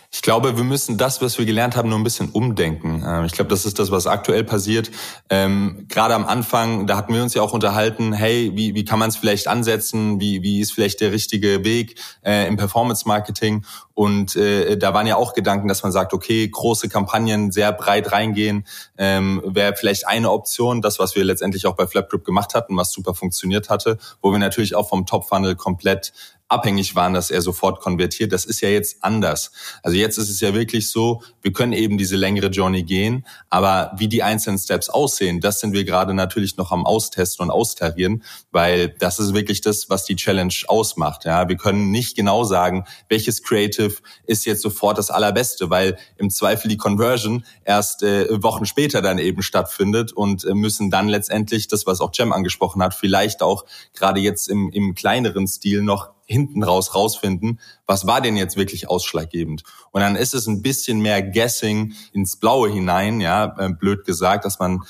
Ich 0.09 0.21
glaube, 0.21 0.55
wir 0.55 0.63
müssen 0.63 0.97
das, 0.97 1.21
was 1.21 1.37
wir 1.37 1.45
gelernt 1.45 1.75
haben, 1.75 1.89
nur 1.89 1.99
ein 1.99 2.03
bisschen 2.03 2.29
umdenken. 2.29 3.03
Ähm, 3.05 3.25
ich 3.25 3.33
glaube, 3.33 3.49
das 3.49 3.65
ist 3.65 3.77
das, 3.77 3.91
was 3.91 4.07
aktuell 4.07 4.45
passiert. 4.45 4.89
Ähm, 5.29 5.85
Gerade 5.89 6.15
am 6.15 6.25
Anfang, 6.25 6.87
da 6.87 6.95
hatten 6.95 7.13
wir 7.13 7.21
uns 7.21 7.33
ja 7.33 7.41
auch 7.41 7.51
unterhalten, 7.51 8.13
hey, 8.13 8.51
wie, 8.55 8.73
wie 8.73 8.85
kann 8.85 8.99
man 8.99 9.09
es 9.09 9.17
vielleicht 9.17 9.49
ansetzen? 9.49 10.21
Wie, 10.21 10.43
wie 10.43 10.61
ist 10.61 10.71
vielleicht 10.71 11.01
der 11.01 11.11
richtige 11.11 11.65
Weg 11.65 11.99
äh, 12.23 12.47
im 12.47 12.55
Performance-Marketing? 12.55 13.65
Und 13.93 14.35
äh, 14.37 14.77
da 14.77 14.93
waren 14.93 15.07
ja 15.07 15.17
auch 15.17 15.33
Gedanken, 15.33 15.67
dass 15.67 15.83
man 15.83 15.91
sagt, 15.91 16.13
okay, 16.13 16.47
große 16.47 16.87
Kampagnen 16.87 17.51
sehr 17.51 17.73
breit 17.73 18.11
reingehen, 18.11 18.65
ähm, 18.97 19.41
wäre 19.43 19.75
vielleicht 19.75 20.07
eine 20.07 20.31
Option, 20.31 20.81
das, 20.81 20.99
was 20.99 21.15
wir 21.15 21.25
letztendlich 21.25 21.65
auch 21.65 21.75
bei 21.75 21.85
Flapgrip 21.85 22.23
gemacht 22.23 22.53
hatten, 22.53 22.77
was 22.77 22.91
super 22.91 23.13
funktioniert 23.13 23.69
hatte, 23.69 23.97
wo 24.21 24.31
wir 24.31 24.39
natürlich 24.39 24.75
auch 24.75 24.87
vom 24.87 25.05
Top-Funnel 25.05 25.55
komplett 25.55 26.13
abhängig 26.49 26.95
waren, 26.95 27.13
dass 27.13 27.31
er 27.31 27.41
sofort 27.41 27.81
konvertiert. 27.81 28.31
Das 28.31 28.45
ist 28.45 28.61
ja 28.61 28.69
jetzt 28.69 29.03
anders. 29.03 29.51
Also 29.83 29.97
jetzt 29.97 30.17
ist 30.17 30.29
es 30.29 30.39
ja 30.39 30.53
wirklich 30.53 30.89
so, 30.89 31.21
wir 31.41 31.51
können 31.51 31.73
eben 31.73 31.97
diese 31.97 32.15
längere 32.15 32.47
Journey 32.47 32.83
gehen, 32.83 33.25
aber 33.49 33.91
wie 33.97 34.07
die 34.07 34.23
einzelnen 34.23 34.57
Steps 34.57 34.89
aussehen, 34.89 35.41
das 35.41 35.59
sind 35.59 35.73
wir 35.73 35.83
gerade 35.83 36.13
natürlich 36.13 36.57
noch 36.57 36.71
am 36.71 36.85
Austesten 36.85 37.43
und 37.43 37.51
Austarieren, 37.51 38.23
weil 38.51 38.89
das 38.89 39.19
ist 39.19 39.33
wirklich 39.33 39.61
das, 39.61 39.89
was 39.89 40.05
die 40.05 40.15
Challenge 40.15 40.53
ausmacht. 40.67 41.25
Ja, 41.25 41.49
wir 41.49 41.57
können 41.57 41.91
nicht 41.91 42.15
genau 42.15 42.43
sagen, 42.43 42.85
welches 43.09 43.43
Creative 43.43 43.95
ist 44.25 44.45
jetzt 44.45 44.61
sofort 44.61 44.97
das 44.97 45.11
allerbeste, 45.11 45.69
weil 45.69 45.97
im 46.17 46.29
Zweifel 46.29 46.69
die 46.69 46.77
Conversion 46.77 47.45
erst 47.65 48.03
äh, 48.03 48.27
Wochen 48.41 48.65
später 48.65 49.01
dann 49.01 49.17
eben 49.17 49.41
stattfindet 49.41 50.13
und 50.13 50.45
äh, 50.45 50.53
müssen 50.53 50.89
dann 50.89 51.09
letztendlich 51.09 51.67
das, 51.67 51.85
was 51.85 51.99
auch 51.99 52.11
Cem 52.15 52.31
angesprochen 52.31 52.81
hat, 52.81 52.93
vielleicht 52.93 53.41
auch 53.41 53.65
gerade 53.93 54.19
jetzt 54.21 54.47
im, 54.47 54.69
im 54.71 54.95
kleineren 54.95 55.47
Stil 55.47 55.81
noch 55.81 56.16
hinten 56.27 56.63
raus 56.63 56.93
rausfinden, 56.93 57.59
was 57.85 58.05
war 58.05 58.21
denn 58.21 58.37
jetzt 58.37 58.57
wirklich 58.57 58.89
ausschlaggebend? 58.89 59.63
Und 59.91 60.01
dann 60.01 60.15
ist 60.15 60.33
es 60.33 60.45
ein 60.45 60.61
bisschen 60.61 60.99
mehr 60.99 61.23
Guessing 61.23 61.93
ins 62.11 62.37
Blaue 62.37 62.69
hinein, 62.69 63.21
ja, 63.21 63.55
äh, 63.57 63.69
blöd 63.69 64.05
gesagt, 64.05 64.45
dass 64.45 64.59
man 64.59 64.83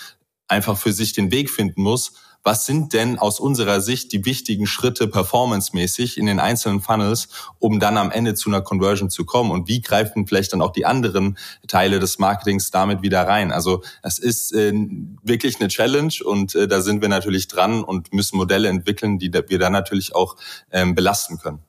einfach 0.47 0.77
für 0.77 0.91
sich 0.91 1.13
den 1.13 1.31
Weg 1.31 1.49
finden 1.49 1.83
muss, 1.83 2.13
was 2.43 2.65
sind 2.65 2.93
denn 2.93 3.19
aus 3.19 3.39
unserer 3.39 3.81
Sicht 3.81 4.11
die 4.13 4.25
wichtigen 4.25 4.67
Schritte 4.67 5.07
performancemäßig 5.07 6.17
in 6.17 6.25
den 6.25 6.39
einzelnen 6.39 6.81
Funnels, 6.81 7.27
um 7.59 7.79
dann 7.79 7.97
am 7.97 8.11
Ende 8.11 8.35
zu 8.35 8.49
einer 8.49 8.61
Conversion 8.61 9.09
zu 9.09 9.25
kommen 9.25 9.51
und 9.51 9.67
wie 9.67 9.81
greifen 9.81 10.27
vielleicht 10.27 10.53
dann 10.53 10.61
auch 10.61 10.71
die 10.71 10.85
anderen 10.85 11.37
Teile 11.67 11.99
des 11.99 12.19
Marketings 12.19 12.71
damit 12.71 13.01
wieder 13.01 13.27
rein. 13.27 13.51
Also 13.51 13.83
es 14.03 14.19
ist 14.19 14.53
äh, 14.53 14.73
wirklich 15.23 15.59
eine 15.59 15.69
Challenge 15.69 16.13
und 16.23 16.55
äh, 16.55 16.67
da 16.67 16.81
sind 16.81 17.01
wir 17.01 17.09
natürlich 17.09 17.47
dran 17.47 17.83
und 17.83 18.13
müssen 18.13 18.37
Modelle 18.37 18.69
entwickeln, 18.69 19.19
die 19.19 19.31
wir 19.33 19.59
dann 19.59 19.73
natürlich 19.73 20.15
auch 20.15 20.35
ähm, 20.71 20.95
belasten 20.95 21.37
können. 21.37 21.59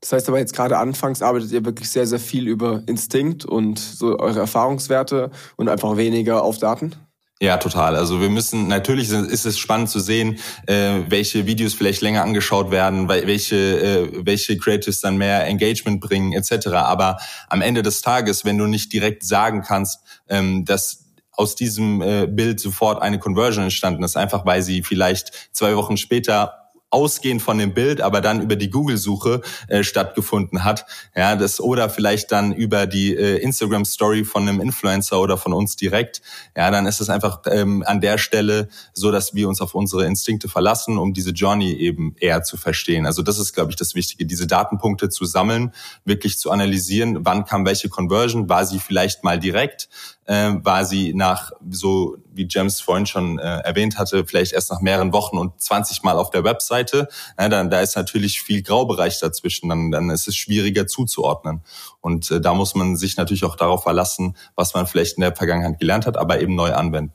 Das 0.00 0.12
heißt 0.12 0.28
aber 0.28 0.38
jetzt 0.38 0.54
gerade 0.54 0.78
anfangs 0.78 1.22
arbeitet 1.22 1.52
ihr 1.52 1.64
wirklich 1.64 1.90
sehr, 1.90 2.06
sehr 2.06 2.18
viel 2.18 2.48
über 2.48 2.82
Instinkt 2.86 3.44
und 3.44 3.78
so 3.78 4.18
eure 4.18 4.40
Erfahrungswerte 4.40 5.30
und 5.56 5.68
einfach 5.68 5.96
weniger 5.96 6.42
auf 6.42 6.58
Daten? 6.58 6.96
Ja, 7.42 7.56
total. 7.56 7.96
Also 7.96 8.20
wir 8.20 8.30
müssen, 8.30 8.68
natürlich 8.68 9.10
ist 9.10 9.46
es 9.46 9.58
spannend 9.58 9.90
zu 9.90 9.98
sehen, 9.98 10.38
äh, 10.68 11.00
welche 11.08 11.44
Videos 11.44 11.74
vielleicht 11.74 12.00
länger 12.00 12.22
angeschaut 12.22 12.70
werden, 12.70 13.08
welche, 13.08 13.56
äh, 13.56 14.24
welche 14.24 14.56
Creatives 14.56 15.00
dann 15.00 15.16
mehr 15.16 15.44
Engagement 15.44 16.00
bringen, 16.00 16.34
etc. 16.34 16.68
Aber 16.68 17.16
am 17.48 17.60
Ende 17.60 17.82
des 17.82 18.00
Tages, 18.00 18.44
wenn 18.44 18.58
du 18.58 18.66
nicht 18.66 18.92
direkt 18.92 19.24
sagen 19.24 19.62
kannst, 19.62 20.04
ähm, 20.28 20.64
dass 20.64 21.06
aus 21.32 21.56
diesem 21.56 22.00
äh, 22.00 22.28
Bild 22.28 22.60
sofort 22.60 23.02
eine 23.02 23.18
Conversion 23.18 23.64
entstanden 23.64 24.04
ist, 24.04 24.16
einfach 24.16 24.46
weil 24.46 24.62
sie 24.62 24.84
vielleicht 24.84 25.32
zwei 25.50 25.74
Wochen 25.74 25.96
später 25.96 26.61
ausgehend 26.92 27.42
von 27.42 27.58
dem 27.58 27.74
Bild, 27.74 28.00
aber 28.00 28.20
dann 28.20 28.42
über 28.42 28.56
die 28.56 28.70
Google-Suche 28.70 29.40
äh, 29.68 29.82
stattgefunden 29.82 30.64
hat. 30.64 30.84
Ja, 31.16 31.36
das 31.36 31.60
oder 31.60 31.88
vielleicht 31.88 32.30
dann 32.32 32.52
über 32.52 32.86
die 32.86 33.16
äh, 33.16 33.38
Instagram-Story 33.38 34.24
von 34.24 34.48
einem 34.48 34.60
Influencer 34.60 35.20
oder 35.20 35.38
von 35.38 35.52
uns 35.52 35.76
direkt. 35.76 36.22
Ja, 36.56 36.70
dann 36.70 36.86
ist 36.86 37.00
es 37.00 37.08
einfach 37.08 37.40
ähm, 37.46 37.82
an 37.86 38.00
der 38.00 38.18
Stelle 38.18 38.68
so, 38.92 39.10
dass 39.10 39.34
wir 39.34 39.48
uns 39.48 39.60
auf 39.60 39.74
unsere 39.74 40.04
Instinkte 40.06 40.48
verlassen, 40.48 40.98
um 40.98 41.14
diese 41.14 41.30
Journey 41.30 41.72
eben 41.72 42.14
eher 42.20 42.42
zu 42.42 42.56
verstehen. 42.56 43.06
Also 43.06 43.22
das 43.22 43.38
ist, 43.38 43.54
glaube 43.54 43.70
ich, 43.70 43.76
das 43.76 43.94
Wichtige, 43.94 44.26
diese 44.26 44.46
Datenpunkte 44.46 45.08
zu 45.08 45.24
sammeln, 45.24 45.72
wirklich 46.04 46.38
zu 46.38 46.50
analysieren, 46.50 47.24
wann 47.24 47.44
kam 47.44 47.64
welche 47.64 47.88
Conversion, 47.88 48.48
war 48.48 48.66
sie 48.66 48.78
vielleicht 48.78 49.24
mal 49.24 49.38
direkt, 49.38 49.88
äh, 50.26 50.52
war 50.62 50.84
sie 50.84 51.14
nach, 51.14 51.52
so 51.70 52.16
wie 52.34 52.46
James 52.48 52.80
vorhin 52.80 53.06
schon 53.06 53.38
äh, 53.38 53.58
erwähnt 53.60 53.98
hatte, 53.98 54.24
vielleicht 54.26 54.52
erst 54.52 54.70
nach 54.70 54.80
mehreren 54.80 55.12
Wochen 55.12 55.38
und 55.38 55.60
20 55.60 56.02
Mal 56.02 56.16
auf 56.16 56.30
der 56.30 56.44
Webseite. 56.44 57.08
Ja, 57.38 57.48
dann, 57.48 57.70
da 57.70 57.80
ist 57.80 57.96
natürlich 57.96 58.40
viel 58.40 58.62
Graubereich 58.62 59.20
dazwischen, 59.20 59.68
dann, 59.68 59.90
dann 59.90 60.10
ist 60.10 60.28
es 60.28 60.36
schwieriger 60.36 60.86
zuzuordnen. 60.86 61.62
Und 62.00 62.30
äh, 62.30 62.40
da 62.40 62.54
muss 62.54 62.74
man 62.74 62.96
sich 62.96 63.16
natürlich 63.16 63.44
auch 63.44 63.56
darauf 63.56 63.82
verlassen, 63.82 64.36
was 64.56 64.74
man 64.74 64.86
vielleicht 64.86 65.16
in 65.16 65.22
der 65.22 65.36
Vergangenheit 65.36 65.78
gelernt 65.78 66.06
hat, 66.06 66.16
aber 66.16 66.40
eben 66.40 66.54
neu 66.54 66.72
anwenden. 66.72 67.12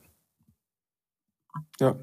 Ja. 1.80 1.96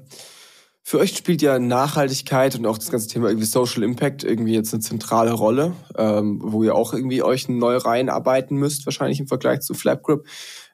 Für 0.88 1.00
euch 1.00 1.16
spielt 1.16 1.42
ja 1.42 1.58
Nachhaltigkeit 1.58 2.54
und 2.54 2.64
auch 2.64 2.78
das 2.78 2.92
ganze 2.92 3.08
Thema 3.08 3.26
irgendwie 3.26 3.48
Social 3.48 3.82
Impact 3.82 4.22
irgendwie 4.22 4.54
jetzt 4.54 4.72
eine 4.72 4.80
zentrale 4.80 5.32
Rolle, 5.32 5.74
ähm, 5.98 6.38
wo 6.40 6.62
ihr 6.62 6.76
auch 6.76 6.94
irgendwie 6.94 7.24
euch 7.24 7.48
neu 7.48 7.78
reinarbeiten 7.78 8.56
müsst, 8.56 8.86
wahrscheinlich 8.86 9.18
im 9.18 9.26
Vergleich 9.26 9.62
zu 9.62 9.74
Flapgrip. 9.74 10.24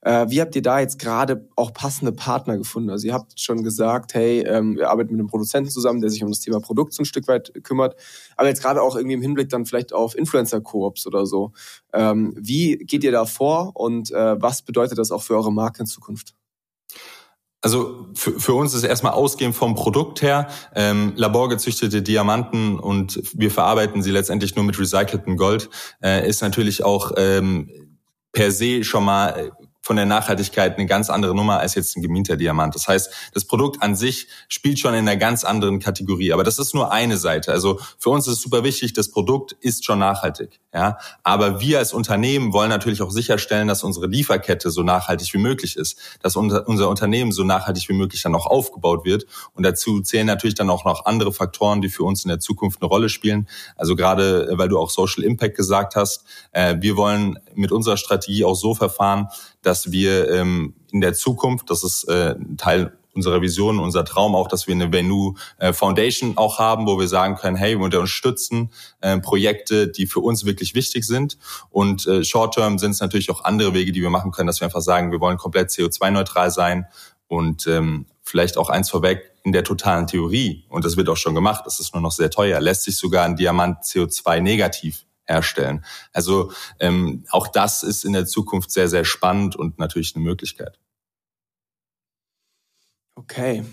Äh, 0.02 0.26
wie 0.28 0.42
habt 0.42 0.54
ihr 0.54 0.60
da 0.60 0.80
jetzt 0.80 0.98
gerade 0.98 1.48
auch 1.56 1.72
passende 1.72 2.12
Partner 2.12 2.58
gefunden? 2.58 2.90
Also 2.90 3.06
ihr 3.06 3.14
habt 3.14 3.40
schon 3.40 3.64
gesagt, 3.64 4.12
hey, 4.12 4.40
ähm, 4.40 4.76
ihr 4.76 4.90
arbeitet 4.90 5.12
mit 5.12 5.18
einem 5.18 5.28
Produzenten 5.28 5.70
zusammen, 5.70 6.02
der 6.02 6.10
sich 6.10 6.22
um 6.22 6.30
das 6.30 6.40
Thema 6.40 6.60
Produkt 6.60 6.92
so 6.92 7.04
ein 7.04 7.06
Stück 7.06 7.26
weit 7.26 7.50
kümmert. 7.62 7.96
Aber 8.36 8.48
jetzt 8.48 8.60
gerade 8.60 8.82
auch 8.82 8.96
irgendwie 8.96 9.14
im 9.14 9.22
Hinblick 9.22 9.48
dann 9.48 9.64
vielleicht 9.64 9.94
auf 9.94 10.14
Influencer-Koops 10.14 11.06
oder 11.06 11.24
so. 11.24 11.52
Ähm, 11.94 12.34
wie 12.38 12.76
geht 12.76 13.02
ihr 13.02 13.12
da 13.12 13.24
vor 13.24 13.74
und 13.76 14.10
äh, 14.10 14.36
was 14.38 14.60
bedeutet 14.60 14.98
das 14.98 15.10
auch 15.10 15.22
für 15.22 15.36
eure 15.36 15.54
Marke 15.54 15.80
in 15.80 15.86
Zukunft? 15.86 16.34
Also 17.62 18.08
für, 18.14 18.38
für 18.40 18.54
uns 18.54 18.74
ist 18.74 18.82
erstmal 18.82 19.12
ausgehend 19.12 19.54
vom 19.54 19.76
Produkt 19.76 20.20
her 20.20 20.48
ähm, 20.74 21.12
laborgezüchtete 21.14 22.02
Diamanten 22.02 22.78
und 22.78 23.22
wir 23.34 23.52
verarbeiten 23.52 24.02
sie 24.02 24.10
letztendlich 24.10 24.56
nur 24.56 24.64
mit 24.64 24.78
recyceltem 24.78 25.36
Gold, 25.36 25.70
äh, 26.02 26.28
ist 26.28 26.42
natürlich 26.42 26.82
auch 26.82 27.12
ähm, 27.16 27.70
per 28.32 28.50
se 28.50 28.82
schon 28.82 29.04
mal 29.04 29.52
von 29.82 29.96
der 29.96 30.06
Nachhaltigkeit 30.06 30.78
eine 30.78 30.86
ganz 30.86 31.10
andere 31.10 31.34
Nummer 31.34 31.58
als 31.58 31.74
jetzt 31.74 31.96
ein 31.96 32.02
gemienter 32.02 32.36
Diamant. 32.36 32.74
Das 32.74 32.88
heißt, 32.88 33.12
das 33.34 33.44
Produkt 33.44 33.82
an 33.82 33.96
sich 33.96 34.28
spielt 34.48 34.78
schon 34.78 34.94
in 34.94 35.08
einer 35.08 35.16
ganz 35.16 35.44
anderen 35.44 35.80
Kategorie. 35.80 36.32
Aber 36.32 36.44
das 36.44 36.58
ist 36.58 36.72
nur 36.74 36.92
eine 36.92 37.18
Seite. 37.18 37.52
Also 37.52 37.80
für 37.98 38.10
uns 38.10 38.26
ist 38.26 38.34
es 38.34 38.42
super 38.42 38.64
wichtig, 38.64 38.92
das 38.92 39.10
Produkt 39.10 39.52
ist 39.60 39.84
schon 39.84 39.98
nachhaltig. 39.98 40.60
Ja, 40.72 40.96
aber 41.22 41.60
wir 41.60 41.80
als 41.80 41.92
Unternehmen 41.92 42.54
wollen 42.54 42.70
natürlich 42.70 43.02
auch 43.02 43.10
sicherstellen, 43.10 43.68
dass 43.68 43.84
unsere 43.84 44.06
Lieferkette 44.06 44.70
so 44.70 44.82
nachhaltig 44.82 45.34
wie 45.34 45.38
möglich 45.38 45.76
ist, 45.76 45.98
dass 46.22 46.34
unser, 46.34 46.66
unser 46.66 46.88
Unternehmen 46.88 47.30
so 47.32 47.44
nachhaltig 47.44 47.88
wie 47.90 47.92
möglich 47.92 48.22
dann 48.22 48.34
auch 48.34 48.46
aufgebaut 48.46 49.04
wird. 49.04 49.26
Und 49.52 49.64
dazu 49.66 50.00
zählen 50.00 50.26
natürlich 50.26 50.54
dann 50.54 50.70
auch 50.70 50.86
noch 50.86 51.04
andere 51.04 51.32
Faktoren, 51.32 51.82
die 51.82 51.90
für 51.90 52.04
uns 52.04 52.24
in 52.24 52.28
der 52.28 52.38
Zukunft 52.38 52.80
eine 52.80 52.88
Rolle 52.88 53.10
spielen. 53.10 53.48
Also 53.76 53.96
gerade, 53.96 54.48
weil 54.52 54.68
du 54.68 54.78
auch 54.78 54.88
Social 54.88 55.24
Impact 55.24 55.56
gesagt 55.56 55.96
hast, 55.96 56.24
äh, 56.52 56.76
wir 56.80 56.96
wollen 56.96 57.38
mit 57.54 57.72
unserer 57.72 57.96
Strategie 57.98 58.44
auch 58.44 58.54
so 58.54 58.74
verfahren, 58.74 59.28
dass 59.62 59.90
wir 59.92 60.30
ähm, 60.30 60.74
in 60.90 61.00
der 61.00 61.14
Zukunft, 61.14 61.70
das 61.70 61.84
ist 61.84 62.04
äh, 62.08 62.34
Teil 62.56 62.92
unserer 63.14 63.42
Vision, 63.42 63.78
unser 63.78 64.04
Traum 64.04 64.34
auch, 64.34 64.48
dass 64.48 64.66
wir 64.66 64.74
eine 64.74 64.92
Venue 64.92 65.34
äh, 65.58 65.72
Foundation 65.72 66.36
auch 66.36 66.58
haben, 66.58 66.86
wo 66.86 66.98
wir 66.98 67.08
sagen 67.08 67.36
können, 67.36 67.56
hey, 67.56 67.78
wir 67.78 67.84
unterstützen 67.84 68.70
äh, 69.00 69.18
Projekte, 69.18 69.88
die 69.88 70.06
für 70.06 70.20
uns 70.20 70.44
wirklich 70.44 70.74
wichtig 70.74 71.04
sind. 71.04 71.38
Und 71.70 72.06
äh, 72.06 72.24
Short-Term 72.24 72.78
sind 72.78 72.92
es 72.92 73.00
natürlich 73.00 73.30
auch 73.30 73.44
andere 73.44 73.74
Wege, 73.74 73.92
die 73.92 74.02
wir 74.02 74.10
machen 74.10 74.32
können, 74.32 74.46
dass 74.46 74.60
wir 74.60 74.66
einfach 74.66 74.80
sagen, 74.80 75.12
wir 75.12 75.20
wollen 75.20 75.36
komplett 75.36 75.70
CO2-neutral 75.70 76.50
sein 76.50 76.86
und 77.28 77.66
ähm, 77.66 78.06
vielleicht 78.22 78.56
auch 78.56 78.70
eins 78.70 78.90
vorweg, 78.90 79.30
in 79.44 79.52
der 79.52 79.64
totalen 79.64 80.06
Theorie, 80.06 80.64
und 80.68 80.84
das 80.84 80.96
wird 80.96 81.08
auch 81.08 81.16
schon 81.16 81.34
gemacht, 81.34 81.64
das 81.66 81.80
ist 81.80 81.94
nur 81.94 82.00
noch 82.00 82.12
sehr 82.12 82.30
teuer, 82.30 82.60
lässt 82.60 82.84
sich 82.84 82.96
sogar 82.96 83.24
ein 83.24 83.34
Diamant 83.34 83.82
CO2 83.82 84.40
negativ 84.40 85.04
herstellen. 85.32 85.84
Also 86.12 86.52
ähm, 86.78 87.24
auch 87.30 87.48
das 87.48 87.82
ist 87.82 88.04
in 88.04 88.12
der 88.12 88.26
Zukunft 88.26 88.70
sehr, 88.70 88.88
sehr 88.88 89.04
spannend 89.04 89.56
und 89.56 89.78
natürlich 89.78 90.14
eine 90.14 90.24
Möglichkeit. 90.24 90.78
Okay. 93.14 93.64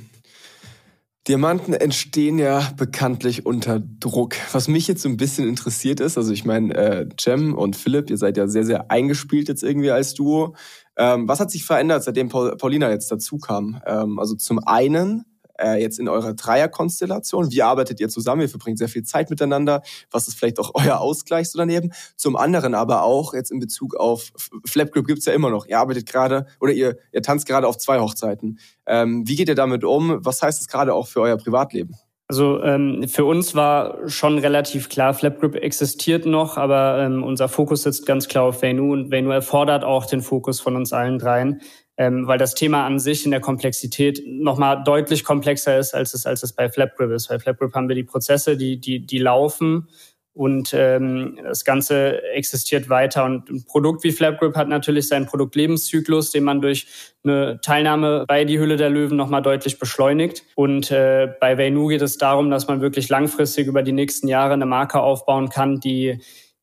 Diamanten 1.28 1.74
entstehen 1.74 2.40
ja 2.40 2.72
bekanntlich 2.76 3.46
unter 3.46 3.80
Druck. 3.80 4.36
Was 4.52 4.68
mich 4.68 4.88
jetzt 4.88 5.04
so 5.04 5.10
ein 5.10 5.18
bisschen 5.18 5.48
interessiert 5.48 6.00
ist, 6.00 6.18
also 6.18 6.34
ich 6.34 6.44
meine, 6.44 6.74
äh, 6.74 7.10
Cem 7.20 7.54
und 7.54 7.76
Philipp, 7.76 8.10
ihr 8.10 8.18
seid 8.18 8.36
ja 8.38 8.48
sehr, 8.48 8.66
sehr 8.66 8.90
eingespielt 8.90 9.48
jetzt 9.48 9.62
irgendwie 9.62 9.92
als 9.92 10.16
Duo. 10.16 10.56
Ähm, 10.98 11.28
was 11.28 11.40
hat 11.40 11.52
sich 11.52 11.66
verändert, 11.66 12.04
seitdem 12.04 12.30
Paul, 12.30 12.58
Paulina 12.58 12.90
jetzt 12.90 13.12
dazu 13.12 13.38
kam? 13.38 13.80
Ähm, 13.86 14.18
also 14.18 14.36
zum 14.36 14.60
einen 14.66 15.26
äh, 15.60 15.82
jetzt 15.82 16.00
in 16.00 16.08
eurer 16.08 16.34
Dreierkonstellation? 16.34 17.52
Wie 17.52 17.62
arbeitet 17.62 18.00
ihr 18.00 18.10
zusammen? 18.10 18.42
Ihr 18.42 18.50
verbringt 18.50 18.78
sehr 18.78 18.90
viel 18.90 19.04
Zeit 19.04 19.30
miteinander. 19.30 19.82
Was 20.12 20.28
ist 20.28 20.38
vielleicht 20.38 20.60
auch 20.60 20.72
euer 20.74 21.00
Ausgleich 21.00 21.50
so 21.50 21.58
daneben? 21.58 21.92
Zum 22.16 22.36
anderen 22.36 22.74
aber 22.74 23.04
auch 23.04 23.34
jetzt 23.34 23.52
in 23.52 23.60
Bezug 23.60 23.96
auf 23.96 24.32
Flapgrip 24.66 25.08
gibt's 25.08 25.26
ja 25.26 25.34
immer 25.34 25.50
noch. 25.50 25.66
Ihr 25.66 25.80
arbeitet 25.80 26.06
gerade 26.06 26.46
oder 26.60 26.72
ihr, 26.72 26.98
ihr 27.12 27.22
tanzt 27.22 27.48
gerade 27.48 27.68
auf 27.68 27.78
zwei 27.78 28.00
Hochzeiten. 28.00 28.60
Ähm, 28.86 29.28
wie 29.28 29.36
geht 29.36 29.50
ihr 29.50 29.56
damit 29.56 29.84
um? 29.84 30.20
Was 30.26 30.42
heißt 30.42 30.62
es 30.62 30.68
gerade 30.68 30.94
auch 30.94 31.08
für 31.08 31.22
euer 31.22 31.38
Privatleben? 31.38 31.96
Also 32.30 32.62
ähm, 32.62 33.08
für 33.08 33.26
uns 33.26 33.56
war 33.56 34.08
schon 34.08 34.38
relativ 34.38 34.88
klar, 34.90 35.16
Flapgrip 35.16 35.56
existiert 35.56 36.28
noch, 36.28 36.58
aber 36.58 37.00
ähm, 37.00 37.24
unser 37.24 37.50
Fokus 37.50 37.84
sitzt 37.84 38.06
ganz 38.06 38.28
klar 38.28 38.44
auf 38.44 38.62
Venu 38.62 38.94
und 38.94 39.10
Venu 39.10 39.32
erfordert 39.32 39.84
auch 39.84 40.06
den 40.06 40.22
Fokus 40.22 40.60
von 40.60 40.76
uns 40.76 40.94
allen 40.94 41.18
dreien, 41.18 41.60
ähm, 42.00 42.28
weil 42.28 42.38
das 42.38 42.56
Thema 42.56 42.86
an 42.86 42.98
sich 42.98 43.26
in 43.26 43.32
der 43.32 43.42
Komplexität 43.42 44.24
nochmal 44.26 44.84
deutlich 44.86 45.26
komplexer 45.26 45.78
ist, 45.78 45.94
als 45.94 46.14
es, 46.14 46.26
als 46.26 46.44
es 46.44 46.54
bei 46.54 46.70
Flapgrip 46.70 47.12
ist. 47.12 47.28
Bei 47.28 47.40
Flapgrip 47.40 47.74
haben 47.76 47.90
wir 47.90 47.96
die 47.96 48.06
Prozesse, 48.06 48.56
die, 48.56 48.80
die, 48.80 49.06
die 49.06 49.20
laufen 49.20 49.90
und 50.32 50.74
ähm, 50.74 51.38
das 51.44 51.66
Ganze 51.66 52.24
existiert 52.32 52.88
weiter. 52.88 53.26
Und 53.26 53.50
ein 53.50 53.66
Produkt 53.66 54.06
wie 54.06 54.14
Flapgrip 54.14 54.56
hat 54.56 54.70
natürlich 54.70 55.10
seinen 55.10 55.26
Produktlebenszyklus, 55.26 56.32
den 56.32 56.46
man 56.46 56.62
durch 56.62 56.88
eine 57.26 57.60
Teilnahme 57.62 58.24
bei 58.30 58.46
die 58.46 58.60
Hülle 58.60 58.78
der 58.78 58.90
Löwen 58.90 59.18
nochmal 59.18 59.42
deutlich 59.42 59.78
beschleunigt. 59.78 60.46
Und 60.56 60.92
äh, 60.92 61.28
bei 61.42 61.58
Veinu 61.58 61.88
geht 61.88 62.02
es 62.02 62.18
darum, 62.18 62.50
dass 62.50 62.70
man 62.70 62.80
wirklich 62.80 63.10
langfristig 63.10 63.68
über 63.68 63.84
die 63.84 63.92
nächsten 63.92 64.30
Jahre 64.30 64.54
eine 64.54 64.66
Marke 64.66 65.02
aufbauen 65.02 65.50
kann, 65.50 65.82
die 65.82 66.22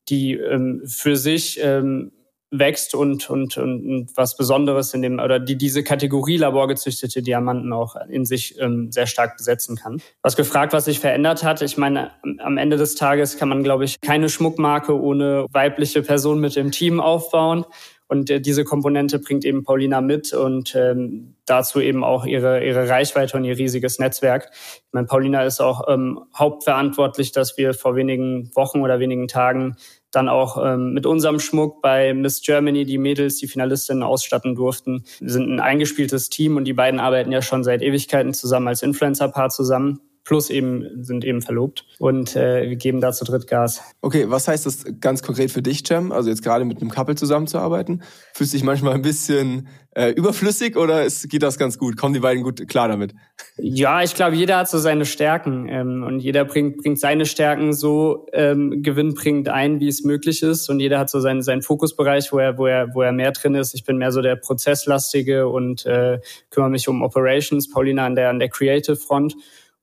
die 0.09 0.33
ähm, 0.33 0.81
für 0.85 1.15
sich 1.15 1.59
ähm, 1.61 2.11
wächst 2.51 2.95
und, 2.95 3.29
und, 3.29 3.57
und 3.57 4.09
was 4.15 4.37
Besonderes 4.37 4.93
in 4.93 5.01
dem, 5.01 5.19
oder 5.19 5.39
die 5.39 5.57
diese 5.57 5.83
Kategorie 5.83 6.37
laborgezüchtete 6.37 7.21
Diamanten 7.21 7.73
auch 7.73 7.95
in 8.09 8.25
sich 8.25 8.59
ähm, 8.59 8.91
sehr 8.91 9.07
stark 9.07 9.37
besetzen 9.37 9.75
kann. 9.75 10.01
Was 10.21 10.35
gefragt, 10.35 10.73
was 10.73 10.85
sich 10.85 10.99
verändert 10.99 11.43
hat, 11.43 11.61
ich 11.61 11.77
meine, 11.77 12.11
am 12.39 12.57
Ende 12.57 12.77
des 12.77 12.95
Tages 12.95 13.37
kann 13.37 13.49
man, 13.49 13.63
glaube 13.63 13.83
ich, 13.85 13.99
keine 14.01 14.29
Schmuckmarke 14.29 14.99
ohne 14.99 15.45
weibliche 15.51 16.01
Person 16.01 16.39
mit 16.39 16.55
im 16.55 16.71
Team 16.71 16.99
aufbauen. 16.99 17.65
Und 18.07 18.29
äh, 18.29 18.39
diese 18.39 18.63
Komponente 18.63 19.19
bringt 19.19 19.43
eben 19.43 19.63
Paulina 19.63 20.01
mit 20.01 20.33
und 20.33 20.73
ähm, 20.75 21.35
dazu 21.45 21.81
eben 21.81 22.03
auch 22.03 22.25
ihre, 22.25 22.65
ihre 22.65 22.87
Reichweite 22.87 23.35
und 23.35 23.43
ihr 23.43 23.57
riesiges 23.57 23.99
Netzwerk. 23.99 24.49
Ich 24.53 24.93
meine, 24.93 25.07
Paulina 25.07 25.43
ist 25.43 25.59
auch 25.59 25.87
ähm, 25.89 26.21
hauptverantwortlich, 26.33 27.33
dass 27.33 27.57
wir 27.57 27.73
vor 27.73 27.95
wenigen 27.95 28.49
Wochen 28.55 28.81
oder 28.81 28.99
wenigen 28.99 29.27
Tagen 29.27 29.75
dann 30.11 30.29
auch 30.29 30.57
ähm, 30.63 30.93
mit 30.93 31.05
unserem 31.05 31.39
Schmuck 31.39 31.81
bei 31.81 32.13
Miss 32.13 32.41
Germany 32.41 32.85
die 32.85 32.97
Mädels, 32.97 33.37
die 33.37 33.47
Finalistinnen 33.47 34.03
ausstatten 34.03 34.55
durften. 34.55 35.03
Wir 35.19 35.31
sind 35.31 35.49
ein 35.49 35.59
eingespieltes 35.59 36.29
Team 36.29 36.57
und 36.57 36.65
die 36.65 36.73
beiden 36.73 36.99
arbeiten 36.99 37.31
ja 37.31 37.41
schon 37.41 37.63
seit 37.63 37.81
Ewigkeiten 37.81 38.33
zusammen 38.33 38.67
als 38.67 38.81
Influencer-Paar 38.81 39.49
zusammen 39.49 39.99
plus 40.27 40.49
eben 40.49 41.03
sind 41.03 41.23
eben 41.23 41.41
verlobt 41.41 41.85
und 41.99 42.35
äh, 42.35 42.69
wir 42.69 42.75
geben 42.75 42.99
da 42.99 43.13
zu 43.13 43.23
dritt 43.23 43.47
Gas. 43.47 43.81
Okay, 44.01 44.25
was 44.27 44.49
heißt 44.49 44.65
das 44.65 44.83
ganz 44.99 45.23
konkret 45.23 45.51
für 45.51 45.61
dich, 45.61 45.83
Cem? 45.87 46.11
Also 46.11 46.29
jetzt 46.29 46.43
gerade 46.43 46.65
mit 46.65 46.81
einem 46.81 46.89
Couple 46.89 47.15
zusammenzuarbeiten, 47.15 48.03
fühlst 48.33 48.51
du 48.51 48.57
dich 48.57 48.65
manchmal 48.65 48.93
ein 48.95 49.01
bisschen 49.01 49.69
äh, 49.95 50.09
überflüssig 50.09 50.75
oder 50.75 51.05
ist, 51.05 51.29
geht 51.29 51.43
das 51.43 51.57
ganz 51.57 51.77
gut? 51.77 51.95
Kommen 51.95 52.13
die 52.13 52.19
beiden 52.19 52.43
gut 52.43 52.67
klar 52.67 52.89
damit? 52.89 53.15
Ja, 53.55 54.03
ich 54.03 54.15
glaube, 54.15 54.35
jeder 54.35 54.57
hat 54.57 54.69
so 54.69 54.79
seine 54.79 55.05
Stärken 55.05 55.69
ähm, 55.69 56.03
und 56.03 56.19
jeder 56.19 56.43
bringt, 56.43 56.75
bringt 56.75 56.99
seine 56.99 57.25
Stärken 57.25 57.71
so 57.71 58.27
ähm, 58.33 58.83
gewinnbringend 58.83 59.47
ein, 59.47 59.79
wie 59.79 59.87
es 59.87 60.03
möglich 60.03 60.43
ist 60.43 60.69
und 60.69 60.81
jeder 60.81 60.99
hat 60.99 61.09
so 61.09 61.21
seinen, 61.21 61.41
seinen 61.41 61.61
Fokusbereich, 61.61 62.33
wo 62.33 62.39
er, 62.39 62.57
wo, 62.57 62.65
er, 62.65 62.93
wo 62.93 63.01
er 63.01 63.13
mehr 63.13 63.31
drin 63.31 63.55
ist. 63.55 63.73
Ich 63.73 63.85
bin 63.85 63.97
mehr 63.97 64.11
so 64.11 64.21
der 64.21 64.35
Prozesslastige 64.35 65.47
und 65.47 65.85
äh, 65.85 66.19
kümmere 66.49 66.69
mich 66.69 66.89
um 66.89 67.01
Operations, 67.01 67.69
Paulina 67.69 68.05
an 68.05 68.15
der, 68.15 68.29
an 68.29 68.39
der 68.39 68.49
Creative 68.49 68.97
Front 68.97 69.37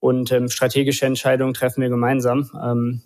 und 0.04 0.30
ähm, 0.32 0.50
strategische 0.50 1.06
Entscheidungen 1.06 1.54
treffen 1.54 1.80
wir 1.80 1.88
gemeinsam. 1.88 2.50
Ähm, 2.62 3.00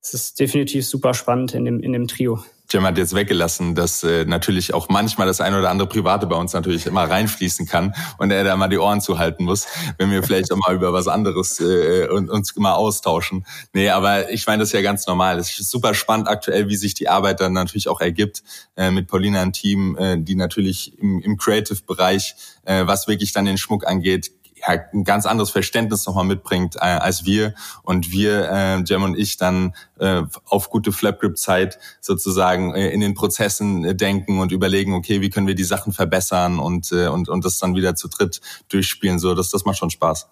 es 0.00 0.14
ist 0.14 0.40
definitiv 0.40 0.86
super 0.86 1.12
spannend 1.12 1.52
in 1.52 1.66
dem, 1.66 1.80
in 1.80 1.92
dem 1.92 2.08
Trio. 2.08 2.42
Jim 2.70 2.84
hat 2.84 2.96
jetzt 2.96 3.14
weggelassen, 3.14 3.74
dass 3.74 4.02
äh, 4.02 4.24
natürlich 4.24 4.72
auch 4.72 4.88
manchmal 4.88 5.26
das 5.26 5.42
ein 5.42 5.54
oder 5.54 5.68
andere 5.68 5.86
Private 5.88 6.26
bei 6.26 6.36
uns 6.36 6.54
natürlich 6.54 6.86
immer 6.86 7.02
reinfließen 7.02 7.66
kann 7.66 7.94
und 8.16 8.30
er 8.30 8.44
da 8.44 8.56
mal 8.56 8.68
die 8.68 8.78
Ohren 8.78 9.02
zuhalten 9.02 9.44
muss, 9.44 9.66
wenn 9.98 10.10
wir 10.10 10.22
vielleicht 10.22 10.50
auch 10.52 10.56
mal 10.56 10.74
über 10.74 10.94
was 10.94 11.06
anderes 11.06 11.60
äh, 11.60 12.08
uns 12.08 12.56
mal 12.56 12.72
austauschen. 12.72 13.44
Nee, 13.74 13.90
aber 13.90 14.30
ich 14.30 14.46
meine, 14.46 14.60
das 14.60 14.70
ist 14.70 14.72
ja 14.72 14.80
ganz 14.80 15.06
normal. 15.06 15.38
Es 15.38 15.58
ist 15.58 15.70
super 15.70 15.92
spannend 15.92 16.28
aktuell, 16.28 16.70
wie 16.70 16.76
sich 16.76 16.94
die 16.94 17.10
Arbeit 17.10 17.40
dann 17.40 17.52
natürlich 17.52 17.88
auch 17.88 18.00
ergibt 18.00 18.42
äh, 18.74 18.90
mit 18.90 19.06
Paulina 19.06 19.42
ein 19.42 19.52
Team, 19.52 19.98
äh, 19.98 20.16
die 20.18 20.34
natürlich 20.34 20.98
im, 20.98 21.20
im 21.20 21.36
Creative-Bereich, 21.36 22.36
äh, 22.64 22.86
was 22.86 23.06
wirklich 23.06 23.32
dann 23.32 23.44
den 23.44 23.58
Schmuck 23.58 23.86
angeht, 23.86 24.30
ja, 24.66 24.80
ein 24.92 25.04
ganz 25.04 25.26
anderes 25.26 25.50
Verständnis 25.50 26.06
nochmal 26.06 26.24
mitbringt 26.24 26.76
äh, 26.76 26.80
als 26.80 27.24
wir 27.24 27.54
und 27.82 28.10
wir, 28.10 28.50
äh, 28.50 28.82
Jem 28.84 29.02
und 29.02 29.18
ich, 29.18 29.36
dann 29.36 29.74
äh, 29.98 30.22
auf 30.46 30.70
gute 30.70 30.92
Flapgrip-Zeit 30.92 31.78
sozusagen 32.00 32.74
äh, 32.74 32.90
in 32.90 33.00
den 33.00 33.14
Prozessen 33.14 33.84
äh, 33.84 33.94
denken 33.94 34.40
und 34.40 34.52
überlegen, 34.52 34.94
okay, 34.94 35.20
wie 35.20 35.30
können 35.30 35.46
wir 35.46 35.54
die 35.54 35.64
Sachen 35.64 35.92
verbessern 35.92 36.58
und, 36.58 36.92
äh, 36.92 37.08
und, 37.08 37.28
und 37.28 37.44
das 37.44 37.58
dann 37.58 37.74
wieder 37.74 37.94
zu 37.94 38.08
dritt 38.08 38.40
durchspielen. 38.68 39.18
So, 39.18 39.34
das, 39.34 39.50
das 39.50 39.64
macht 39.64 39.78
schon 39.78 39.90
Spaß. 39.90 40.28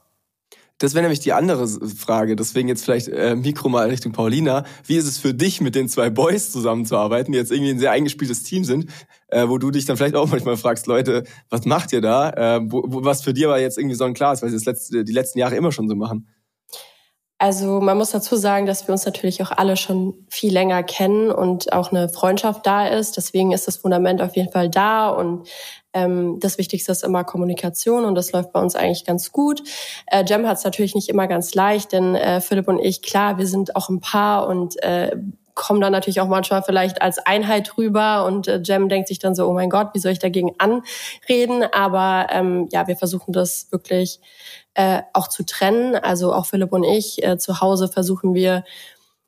Das 0.81 0.95
wäre 0.95 1.03
nämlich 1.03 1.21
die 1.21 1.35
andere 1.35 1.69
Frage. 1.69 2.37
Deswegen 2.37 2.67
jetzt 2.69 2.85
vielleicht 2.85 3.09
äh, 3.09 3.37
Mikro 3.37 3.69
mal 3.69 3.89
Richtung 3.91 4.13
Paulina. 4.13 4.65
Wie 4.87 4.97
ist 4.97 5.07
es 5.07 5.19
für 5.19 5.35
dich, 5.35 5.61
mit 5.61 5.75
den 5.75 5.91
zwei 5.91 6.09
Boys 6.09 6.51
zusammenzuarbeiten, 6.51 7.33
die 7.33 7.39
jetzt 7.39 7.53
irgendwie 7.53 7.73
ein 7.73 7.79
sehr 7.79 7.91
eingespieltes 7.91 8.45
Team 8.45 8.65
sind, 8.65 8.87
äh, 9.29 9.47
wo 9.47 9.59
du 9.59 9.71
dich 9.71 9.85
dann 9.85 9.99
vielleicht 9.99 10.17
auch 10.17 10.31
manchmal 10.31 10.57
fragst, 10.57 10.87
Leute, 10.87 11.25
was 11.51 11.67
macht 11.67 11.93
ihr 11.93 12.01
da? 12.01 12.31
Äh, 12.31 12.61
wo, 12.65 12.83
wo, 12.87 13.05
was 13.05 13.21
für 13.21 13.35
dir 13.35 13.49
aber 13.49 13.61
jetzt 13.61 13.77
irgendwie 13.77 13.95
so 13.95 14.05
ein 14.05 14.15
klar 14.15 14.33
ist, 14.33 14.41
weil 14.43 14.49
sie 14.49 14.57
das 14.57 14.65
letzte, 14.65 15.05
die 15.05 15.13
letzten 15.13 15.39
Jahre 15.39 15.55
immer 15.55 15.71
schon 15.71 15.87
so 15.87 15.95
machen. 15.95 16.27
Also 17.37 17.81
man 17.81 17.97
muss 17.97 18.11
dazu 18.11 18.37
sagen, 18.37 18.67
dass 18.67 18.87
wir 18.87 18.93
uns 18.93 19.05
natürlich 19.07 19.43
auch 19.43 19.51
alle 19.51 19.77
schon 19.77 20.27
viel 20.31 20.53
länger 20.53 20.83
kennen 20.83 21.31
und 21.31 21.73
auch 21.73 21.91
eine 21.91 22.09
Freundschaft 22.09 22.67
da 22.67 22.87
ist. 22.87 23.17
Deswegen 23.19 23.53
ist 23.53 23.67
das 23.67 23.79
Fundament 23.79 24.21
auf 24.21 24.37
jeden 24.37 24.53
Fall 24.53 24.71
da 24.71 25.09
und 25.09 25.49
ähm, 25.93 26.39
das 26.41 26.59
Wichtigste 26.59 26.93
ist 26.93 27.05
immer 27.05 27.25
Kommunikation 27.25 28.05
und 28.05 28.15
das 28.15 28.33
läuft 28.33 28.53
bei 28.53 28.61
uns 28.61 28.77
eigentlich 28.77 29.05
ganz 29.05 29.33
gut. 29.33 29.63
Äh, 30.07 30.25
Jem 30.27 30.47
hat 30.47 30.59
es 30.59 30.65
natürlich 30.65 30.95
nicht 30.95 31.09
immer 31.09 31.27
ganz 31.27 31.55
leicht, 31.55 31.93
denn 31.93 32.15
äh, 32.15 32.41
Philipp 32.41 32.69
und 32.69 32.79
ich, 32.79 33.03
klar, 33.03 33.39
wir 33.39 33.47
sind 33.47 33.77
auch 33.77 33.89
ein 33.89 34.01
Paar 34.01 34.47
und 34.47 34.83
äh, 34.83 35.17
kommen 35.55 35.81
dann 35.81 35.93
natürlich 35.93 36.21
auch 36.21 36.29
manchmal 36.29 36.63
vielleicht 36.63 37.03
als 37.03 37.19
Einheit 37.19 37.77
rüber 37.77 38.25
und 38.25 38.49
äh, 38.49 38.63
Jem 38.65 38.89
denkt 38.89 39.09
sich 39.09 39.19
dann 39.19 39.35
so, 39.35 39.47
oh 39.47 39.53
mein 39.53 39.69
Gott, 39.69 39.89
wie 39.93 39.99
soll 39.99 40.13
ich 40.13 40.19
dagegen 40.19 40.55
anreden? 40.59 41.65
Aber 41.73 42.29
ähm, 42.31 42.69
ja, 42.73 42.87
wir 42.87 42.97
versuchen 42.97 43.33
das 43.33 43.69
wirklich 43.71 44.21
äh, 44.75 45.03
auch 45.13 45.29
zu 45.29 45.45
trennen. 45.45 45.97
Also 45.97 46.33
auch 46.33 46.47
Philipp 46.47 46.73
und 46.73 46.85
ich 46.85 47.23
äh, 47.23 47.37
zu 47.37 47.61
Hause 47.61 47.89
versuchen 47.89 48.33
wir 48.33 48.65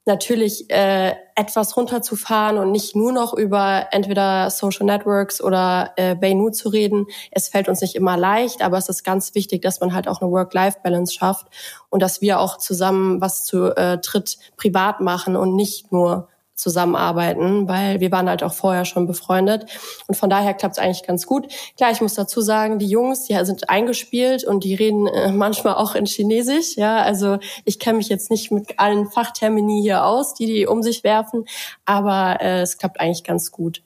natürlich 0.05 0.69
äh, 0.71 1.15
etwas 1.37 1.77
runterzufahren 1.77 2.59
und 2.59 2.73
nicht 2.73 2.97
nur 2.97 3.13
noch 3.13 3.35
über 3.35 3.87
entweder 3.93 4.51
Social 4.51 4.85
Networks 4.85 5.41
oder 5.41 5.93
äh, 5.97 6.17
Baynu 6.17 6.51
zu 6.51 6.69
reden. 6.69 7.07
Es 7.31 7.49
fällt 7.49 7.69
uns 7.69 7.81
nicht 7.81 7.95
immer 7.95 8.17
leicht, 8.17 8.63
aber 8.63 8.79
es 8.79 8.89
ist 8.89 9.05
ganz 9.05 9.35
wichtig, 9.35 9.63
dass 9.63 9.81
man 9.81 9.95
halt 9.95 10.09
auch 10.09 10.21
eine 10.21 10.31
Work-Life-Balance 10.31 11.15
schafft 11.15 11.47
und 11.89 12.03
dass 12.03 12.21
wir 12.21 12.41
auch 12.41 12.59
zusammen 12.59 13.21
was 13.21 13.45
zu 13.45 13.77
äh, 13.77 14.01
Tritt 14.01 14.39
privat 14.57 15.01
machen 15.01 15.37
und 15.37 15.55
nicht 15.55 15.93
nur 15.93 16.29
zusammenarbeiten, 16.55 17.69
weil 17.69 18.01
wir 18.01 18.13
waren 18.13 18.29
halt 18.29 18.43
auch 18.43 18.53
vorher 18.53 18.85
schon 18.85 19.07
befreundet. 19.07 19.67
Und 20.07 20.17
von 20.17 20.31
daher 20.31 20.55
klappt 20.55 20.77
es 20.77 20.83
eigentlich 20.83 21.07
ganz 21.07 21.27
gut. 21.27 21.47
Klar, 21.77 21.91
ich 21.91 22.01
muss 22.01 22.15
dazu 22.15 22.41
sagen, 22.41 22.79
die 22.79 22.87
Jungs, 22.87 23.25
die 23.25 23.39
sind 23.45 23.69
eingespielt 23.71 24.45
und 24.45 24.65
die 24.65 24.75
reden 24.75 25.07
äh, 25.07 25.33
manchmal 25.33 25.75
auch 25.75 25.95
in 25.95 26.07
Chinesisch. 26.07 26.77
Ja, 26.77 27.03
also 27.03 27.39
ich 27.65 27.79
kenne 27.79 27.99
mich 27.99 28.09
jetzt 28.09 28.31
nicht 28.31 28.51
mit 28.51 28.79
allen 28.79 29.09
Fachtermini 29.09 29.81
hier 29.83 30.05
aus, 30.05 30.35
die 30.35 30.47
die 30.47 30.67
um 30.67 30.83
sich 30.83 31.05
werfen, 31.05 31.47
aber 31.85 32.41
äh, 32.41 32.61
es 32.61 32.79
klappt 32.79 33.01
eigentlich 33.01 33.25
ganz 33.25 33.51
gut. 33.51 33.83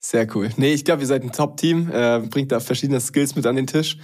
Sehr 0.00 0.26
cool. 0.36 0.50
Nee, 0.56 0.72
ich 0.72 0.84
glaube, 0.84 1.02
ihr 1.02 1.06
seid 1.08 1.22
ein 1.24 1.32
Top-Team, 1.32 1.90
äh, 1.92 2.20
bringt 2.20 2.52
da 2.52 2.60
verschiedene 2.60 3.00
Skills 3.00 3.34
mit 3.34 3.44
an 3.44 3.56
den 3.56 3.66
Tisch. 3.66 3.98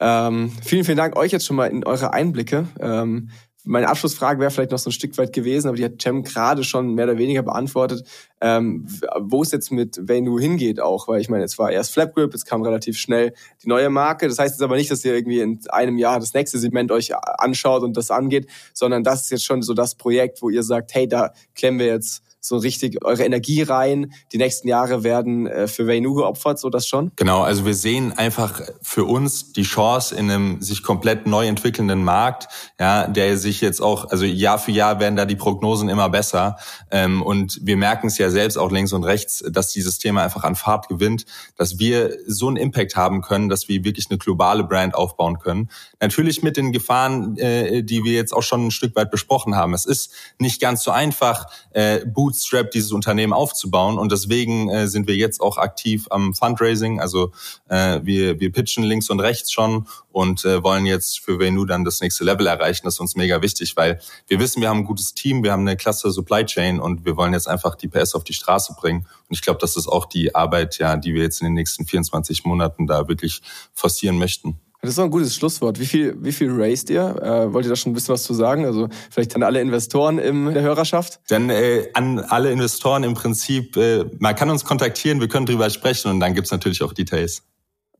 Ähm, 0.00 0.50
vielen, 0.62 0.84
vielen 0.84 0.96
Dank 0.96 1.16
euch 1.16 1.32
jetzt 1.32 1.46
schon 1.46 1.56
mal 1.56 1.66
in 1.66 1.84
eure 1.84 2.12
Einblicke. 2.12 2.66
Ähm, 2.80 3.30
meine 3.64 3.88
Abschlussfrage 3.88 4.40
wäre 4.40 4.50
vielleicht 4.50 4.70
noch 4.70 4.78
so 4.78 4.90
ein 4.90 4.92
Stück 4.92 5.16
weit 5.16 5.32
gewesen, 5.32 5.68
aber 5.68 5.76
die 5.76 5.84
hat 5.84 6.00
Cem 6.00 6.22
gerade 6.22 6.64
schon 6.64 6.94
mehr 6.94 7.06
oder 7.06 7.18
weniger 7.18 7.42
beantwortet, 7.42 8.06
ähm, 8.40 8.86
wo 9.20 9.42
es 9.42 9.52
jetzt 9.52 9.72
mit 9.72 9.98
Venu 10.06 10.38
hingeht 10.38 10.80
auch, 10.80 11.08
weil 11.08 11.20
ich 11.20 11.28
meine, 11.28 11.42
jetzt 11.42 11.58
war 11.58 11.72
erst 11.72 11.92
Flapgrip, 11.92 12.32
jetzt 12.32 12.44
kam 12.44 12.62
relativ 12.62 12.98
schnell 12.98 13.32
die 13.62 13.68
neue 13.68 13.88
Marke. 13.88 14.28
Das 14.28 14.38
heißt 14.38 14.54
jetzt 14.54 14.62
aber 14.62 14.76
nicht, 14.76 14.90
dass 14.90 15.04
ihr 15.04 15.14
irgendwie 15.14 15.40
in 15.40 15.60
einem 15.70 15.98
Jahr 15.98 16.20
das 16.20 16.34
nächste 16.34 16.58
Segment 16.58 16.92
euch 16.92 17.16
anschaut 17.16 17.82
und 17.82 17.96
das 17.96 18.10
angeht, 18.10 18.48
sondern 18.74 19.02
das 19.02 19.22
ist 19.22 19.30
jetzt 19.30 19.44
schon 19.44 19.62
so 19.62 19.72
das 19.72 19.94
Projekt, 19.94 20.42
wo 20.42 20.50
ihr 20.50 20.62
sagt, 20.62 20.94
hey, 20.94 21.08
da 21.08 21.32
klemmen 21.54 21.80
wir 21.80 21.86
jetzt 21.86 22.22
so 22.44 22.58
richtig 22.58 23.02
eure 23.02 23.24
Energie 23.24 23.62
rein. 23.62 24.12
Die 24.32 24.36
nächsten 24.36 24.68
Jahre 24.68 25.02
werden 25.02 25.46
äh, 25.46 25.66
für 25.66 25.86
Venu 25.86 26.12
geopfert, 26.14 26.58
so 26.58 26.68
das 26.68 26.86
schon? 26.86 27.10
Genau, 27.16 27.40
also 27.40 27.64
wir 27.64 27.74
sehen 27.74 28.12
einfach 28.12 28.60
für 28.82 29.04
uns 29.04 29.54
die 29.54 29.62
Chance 29.62 30.14
in 30.14 30.30
einem 30.30 30.60
sich 30.60 30.82
komplett 30.82 31.26
neu 31.26 31.46
entwickelnden 31.46 32.04
Markt, 32.04 32.48
ja, 32.78 33.06
der 33.06 33.38
sich 33.38 33.62
jetzt 33.62 33.80
auch, 33.80 34.10
also 34.10 34.26
Jahr 34.26 34.58
für 34.58 34.72
Jahr 34.72 35.00
werden 35.00 35.16
da 35.16 35.24
die 35.24 35.36
Prognosen 35.36 35.88
immer 35.88 36.10
besser. 36.10 36.56
Ähm, 36.90 37.22
und 37.22 37.60
wir 37.62 37.78
merken 37.78 38.08
es 38.08 38.18
ja 38.18 38.30
selbst 38.30 38.58
auch 38.58 38.70
links 38.70 38.92
und 38.92 39.04
rechts, 39.04 39.42
dass 39.50 39.72
dieses 39.72 39.98
Thema 39.98 40.22
einfach 40.22 40.44
an 40.44 40.54
Fahrt 40.54 40.88
gewinnt, 40.88 41.24
dass 41.56 41.78
wir 41.78 42.14
so 42.26 42.48
einen 42.48 42.58
Impact 42.58 42.94
haben 42.94 43.22
können, 43.22 43.48
dass 43.48 43.68
wir 43.68 43.84
wirklich 43.84 44.10
eine 44.10 44.18
globale 44.18 44.64
Brand 44.64 44.94
aufbauen 44.94 45.38
können. 45.38 45.70
Natürlich 45.98 46.42
mit 46.42 46.58
den 46.58 46.72
Gefahren, 46.72 47.38
äh, 47.38 47.82
die 47.82 48.04
wir 48.04 48.12
jetzt 48.12 48.34
auch 48.34 48.42
schon 48.42 48.66
ein 48.66 48.70
Stück 48.70 48.94
weit 48.96 49.10
besprochen 49.10 49.56
haben. 49.56 49.72
Es 49.72 49.86
ist 49.86 50.12
nicht 50.38 50.60
ganz 50.60 50.82
so 50.82 50.90
einfach, 50.90 51.46
äh, 51.70 52.04
Boots 52.04 52.33
Bootstrap 52.34 52.70
dieses 52.72 52.92
Unternehmen 52.92 53.32
aufzubauen. 53.32 53.98
Und 53.98 54.10
deswegen 54.10 54.68
äh, 54.68 54.88
sind 54.88 55.06
wir 55.06 55.14
jetzt 55.14 55.40
auch 55.40 55.56
aktiv 55.56 56.06
am 56.10 56.34
Fundraising. 56.34 57.00
Also 57.00 57.32
äh, 57.68 58.00
wir, 58.02 58.40
wir 58.40 58.50
pitchen 58.50 58.84
links 58.84 59.08
und 59.08 59.20
rechts 59.20 59.52
schon 59.52 59.86
und 60.10 60.44
äh, 60.44 60.62
wollen 60.62 60.84
jetzt 60.84 61.20
für 61.20 61.38
Venu 61.38 61.64
dann 61.64 61.84
das 61.84 62.00
nächste 62.00 62.24
Level 62.24 62.46
erreichen. 62.46 62.82
Das 62.84 62.94
ist 62.94 63.00
uns 63.00 63.16
mega 63.16 63.40
wichtig, 63.40 63.76
weil 63.76 64.00
wir 64.26 64.40
wissen, 64.40 64.60
wir 64.60 64.68
haben 64.68 64.80
ein 64.80 64.84
gutes 64.84 65.14
Team, 65.14 65.44
wir 65.44 65.52
haben 65.52 65.66
eine 65.66 65.76
klasse 65.76 66.10
Supply 66.10 66.44
Chain 66.44 66.80
und 66.80 67.04
wir 67.04 67.16
wollen 67.16 67.32
jetzt 67.32 67.48
einfach 67.48 67.76
die 67.76 67.88
PS 67.88 68.14
auf 68.14 68.24
die 68.24 68.34
Straße 68.34 68.74
bringen. 68.78 69.06
Und 69.28 69.34
ich 69.36 69.42
glaube, 69.42 69.60
das 69.60 69.76
ist 69.76 69.86
auch 69.86 70.06
die 70.06 70.34
Arbeit, 70.34 70.78
ja, 70.78 70.96
die 70.96 71.14
wir 71.14 71.22
jetzt 71.22 71.40
in 71.40 71.46
den 71.46 71.54
nächsten 71.54 71.86
24 71.86 72.44
Monaten 72.44 72.86
da 72.86 73.08
wirklich 73.08 73.42
forcieren 73.72 74.18
möchten. 74.18 74.58
Das 74.84 74.90
ist 74.90 74.98
doch 74.98 75.04
ein 75.04 75.10
gutes 75.10 75.34
Schlusswort. 75.34 75.80
Wie 75.80 75.86
viel, 75.86 76.14
wie 76.20 76.32
viel 76.32 76.50
raised 76.50 76.90
ihr? 76.90 77.16
Äh, 77.22 77.52
wollt 77.54 77.64
ihr 77.64 77.70
da 77.70 77.76
schon 77.76 77.92
ein 77.92 77.94
bisschen 77.94 78.12
was 78.12 78.22
zu 78.22 78.34
sagen? 78.34 78.66
Also 78.66 78.88
vielleicht 79.10 79.34
an 79.34 79.42
alle 79.42 79.62
Investoren 79.62 80.18
in 80.18 80.52
der 80.52 80.62
Hörerschaft? 80.62 81.20
Dann 81.28 81.48
äh, 81.48 81.88
an 81.94 82.18
alle 82.18 82.52
Investoren 82.52 83.02
im 83.02 83.14
Prinzip, 83.14 83.78
äh, 83.78 84.04
man 84.18 84.34
kann 84.34 84.50
uns 84.50 84.66
kontaktieren, 84.66 85.20
wir 85.20 85.28
können 85.28 85.46
drüber 85.46 85.70
sprechen 85.70 86.10
und 86.10 86.20
dann 86.20 86.34
gibt's 86.34 86.50
natürlich 86.50 86.82
auch 86.82 86.92
Details. 86.92 87.42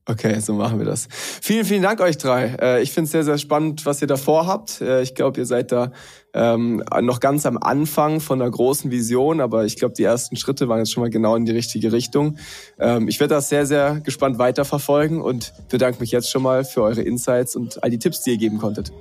Okay, 0.07 0.39
so 0.39 0.53
machen 0.53 0.77
wir 0.77 0.85
das. 0.85 1.07
Vielen, 1.41 1.65
vielen 1.65 1.81
Dank 1.81 1.99
euch 1.99 2.17
drei. 2.17 2.55
Äh, 2.61 2.83
ich 2.83 2.91
finde 2.91 3.05
es 3.05 3.11
sehr, 3.11 3.23
sehr 3.23 3.39
spannend, 3.39 3.87
was 3.87 4.01
ihr 4.03 4.07
da 4.07 4.17
vorhabt. 4.17 4.79
Äh, 4.79 5.01
ich 5.01 5.15
glaube, 5.15 5.39
ihr 5.39 5.47
seid 5.47 5.71
da 5.71 5.91
ähm, 6.35 6.83
noch 7.01 7.19
ganz 7.19 7.47
am 7.47 7.57
Anfang 7.57 8.19
von 8.19 8.39
einer 8.39 8.51
großen 8.51 8.91
Vision, 8.91 9.41
aber 9.41 9.65
ich 9.65 9.77
glaube, 9.77 9.95
die 9.95 10.03
ersten 10.03 10.35
Schritte 10.35 10.69
waren 10.69 10.77
jetzt 10.77 10.91
schon 10.91 11.01
mal 11.01 11.09
genau 11.09 11.35
in 11.35 11.45
die 11.45 11.53
richtige 11.53 11.91
Richtung. 11.91 12.37
Ähm, 12.77 13.07
ich 13.07 13.19
werde 13.19 13.33
das 13.33 13.49
sehr, 13.49 13.65
sehr 13.65 13.99
gespannt 14.01 14.37
weiterverfolgen 14.37 15.21
und 15.21 15.53
bedanke 15.69 15.99
mich 16.01 16.11
jetzt 16.11 16.29
schon 16.29 16.43
mal 16.43 16.65
für 16.65 16.83
eure 16.83 17.01
Insights 17.01 17.55
und 17.55 17.83
all 17.83 17.89
die 17.89 17.99
Tipps, 17.99 18.21
die 18.21 18.31
ihr 18.31 18.37
geben 18.37 18.59
konntet. 18.59 18.91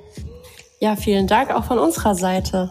Ja, 0.81 0.97
vielen 0.97 1.27
Dank 1.27 1.51
auch 1.51 1.65
von 1.65 1.79
unserer 1.79 2.15
Seite. 2.15 2.71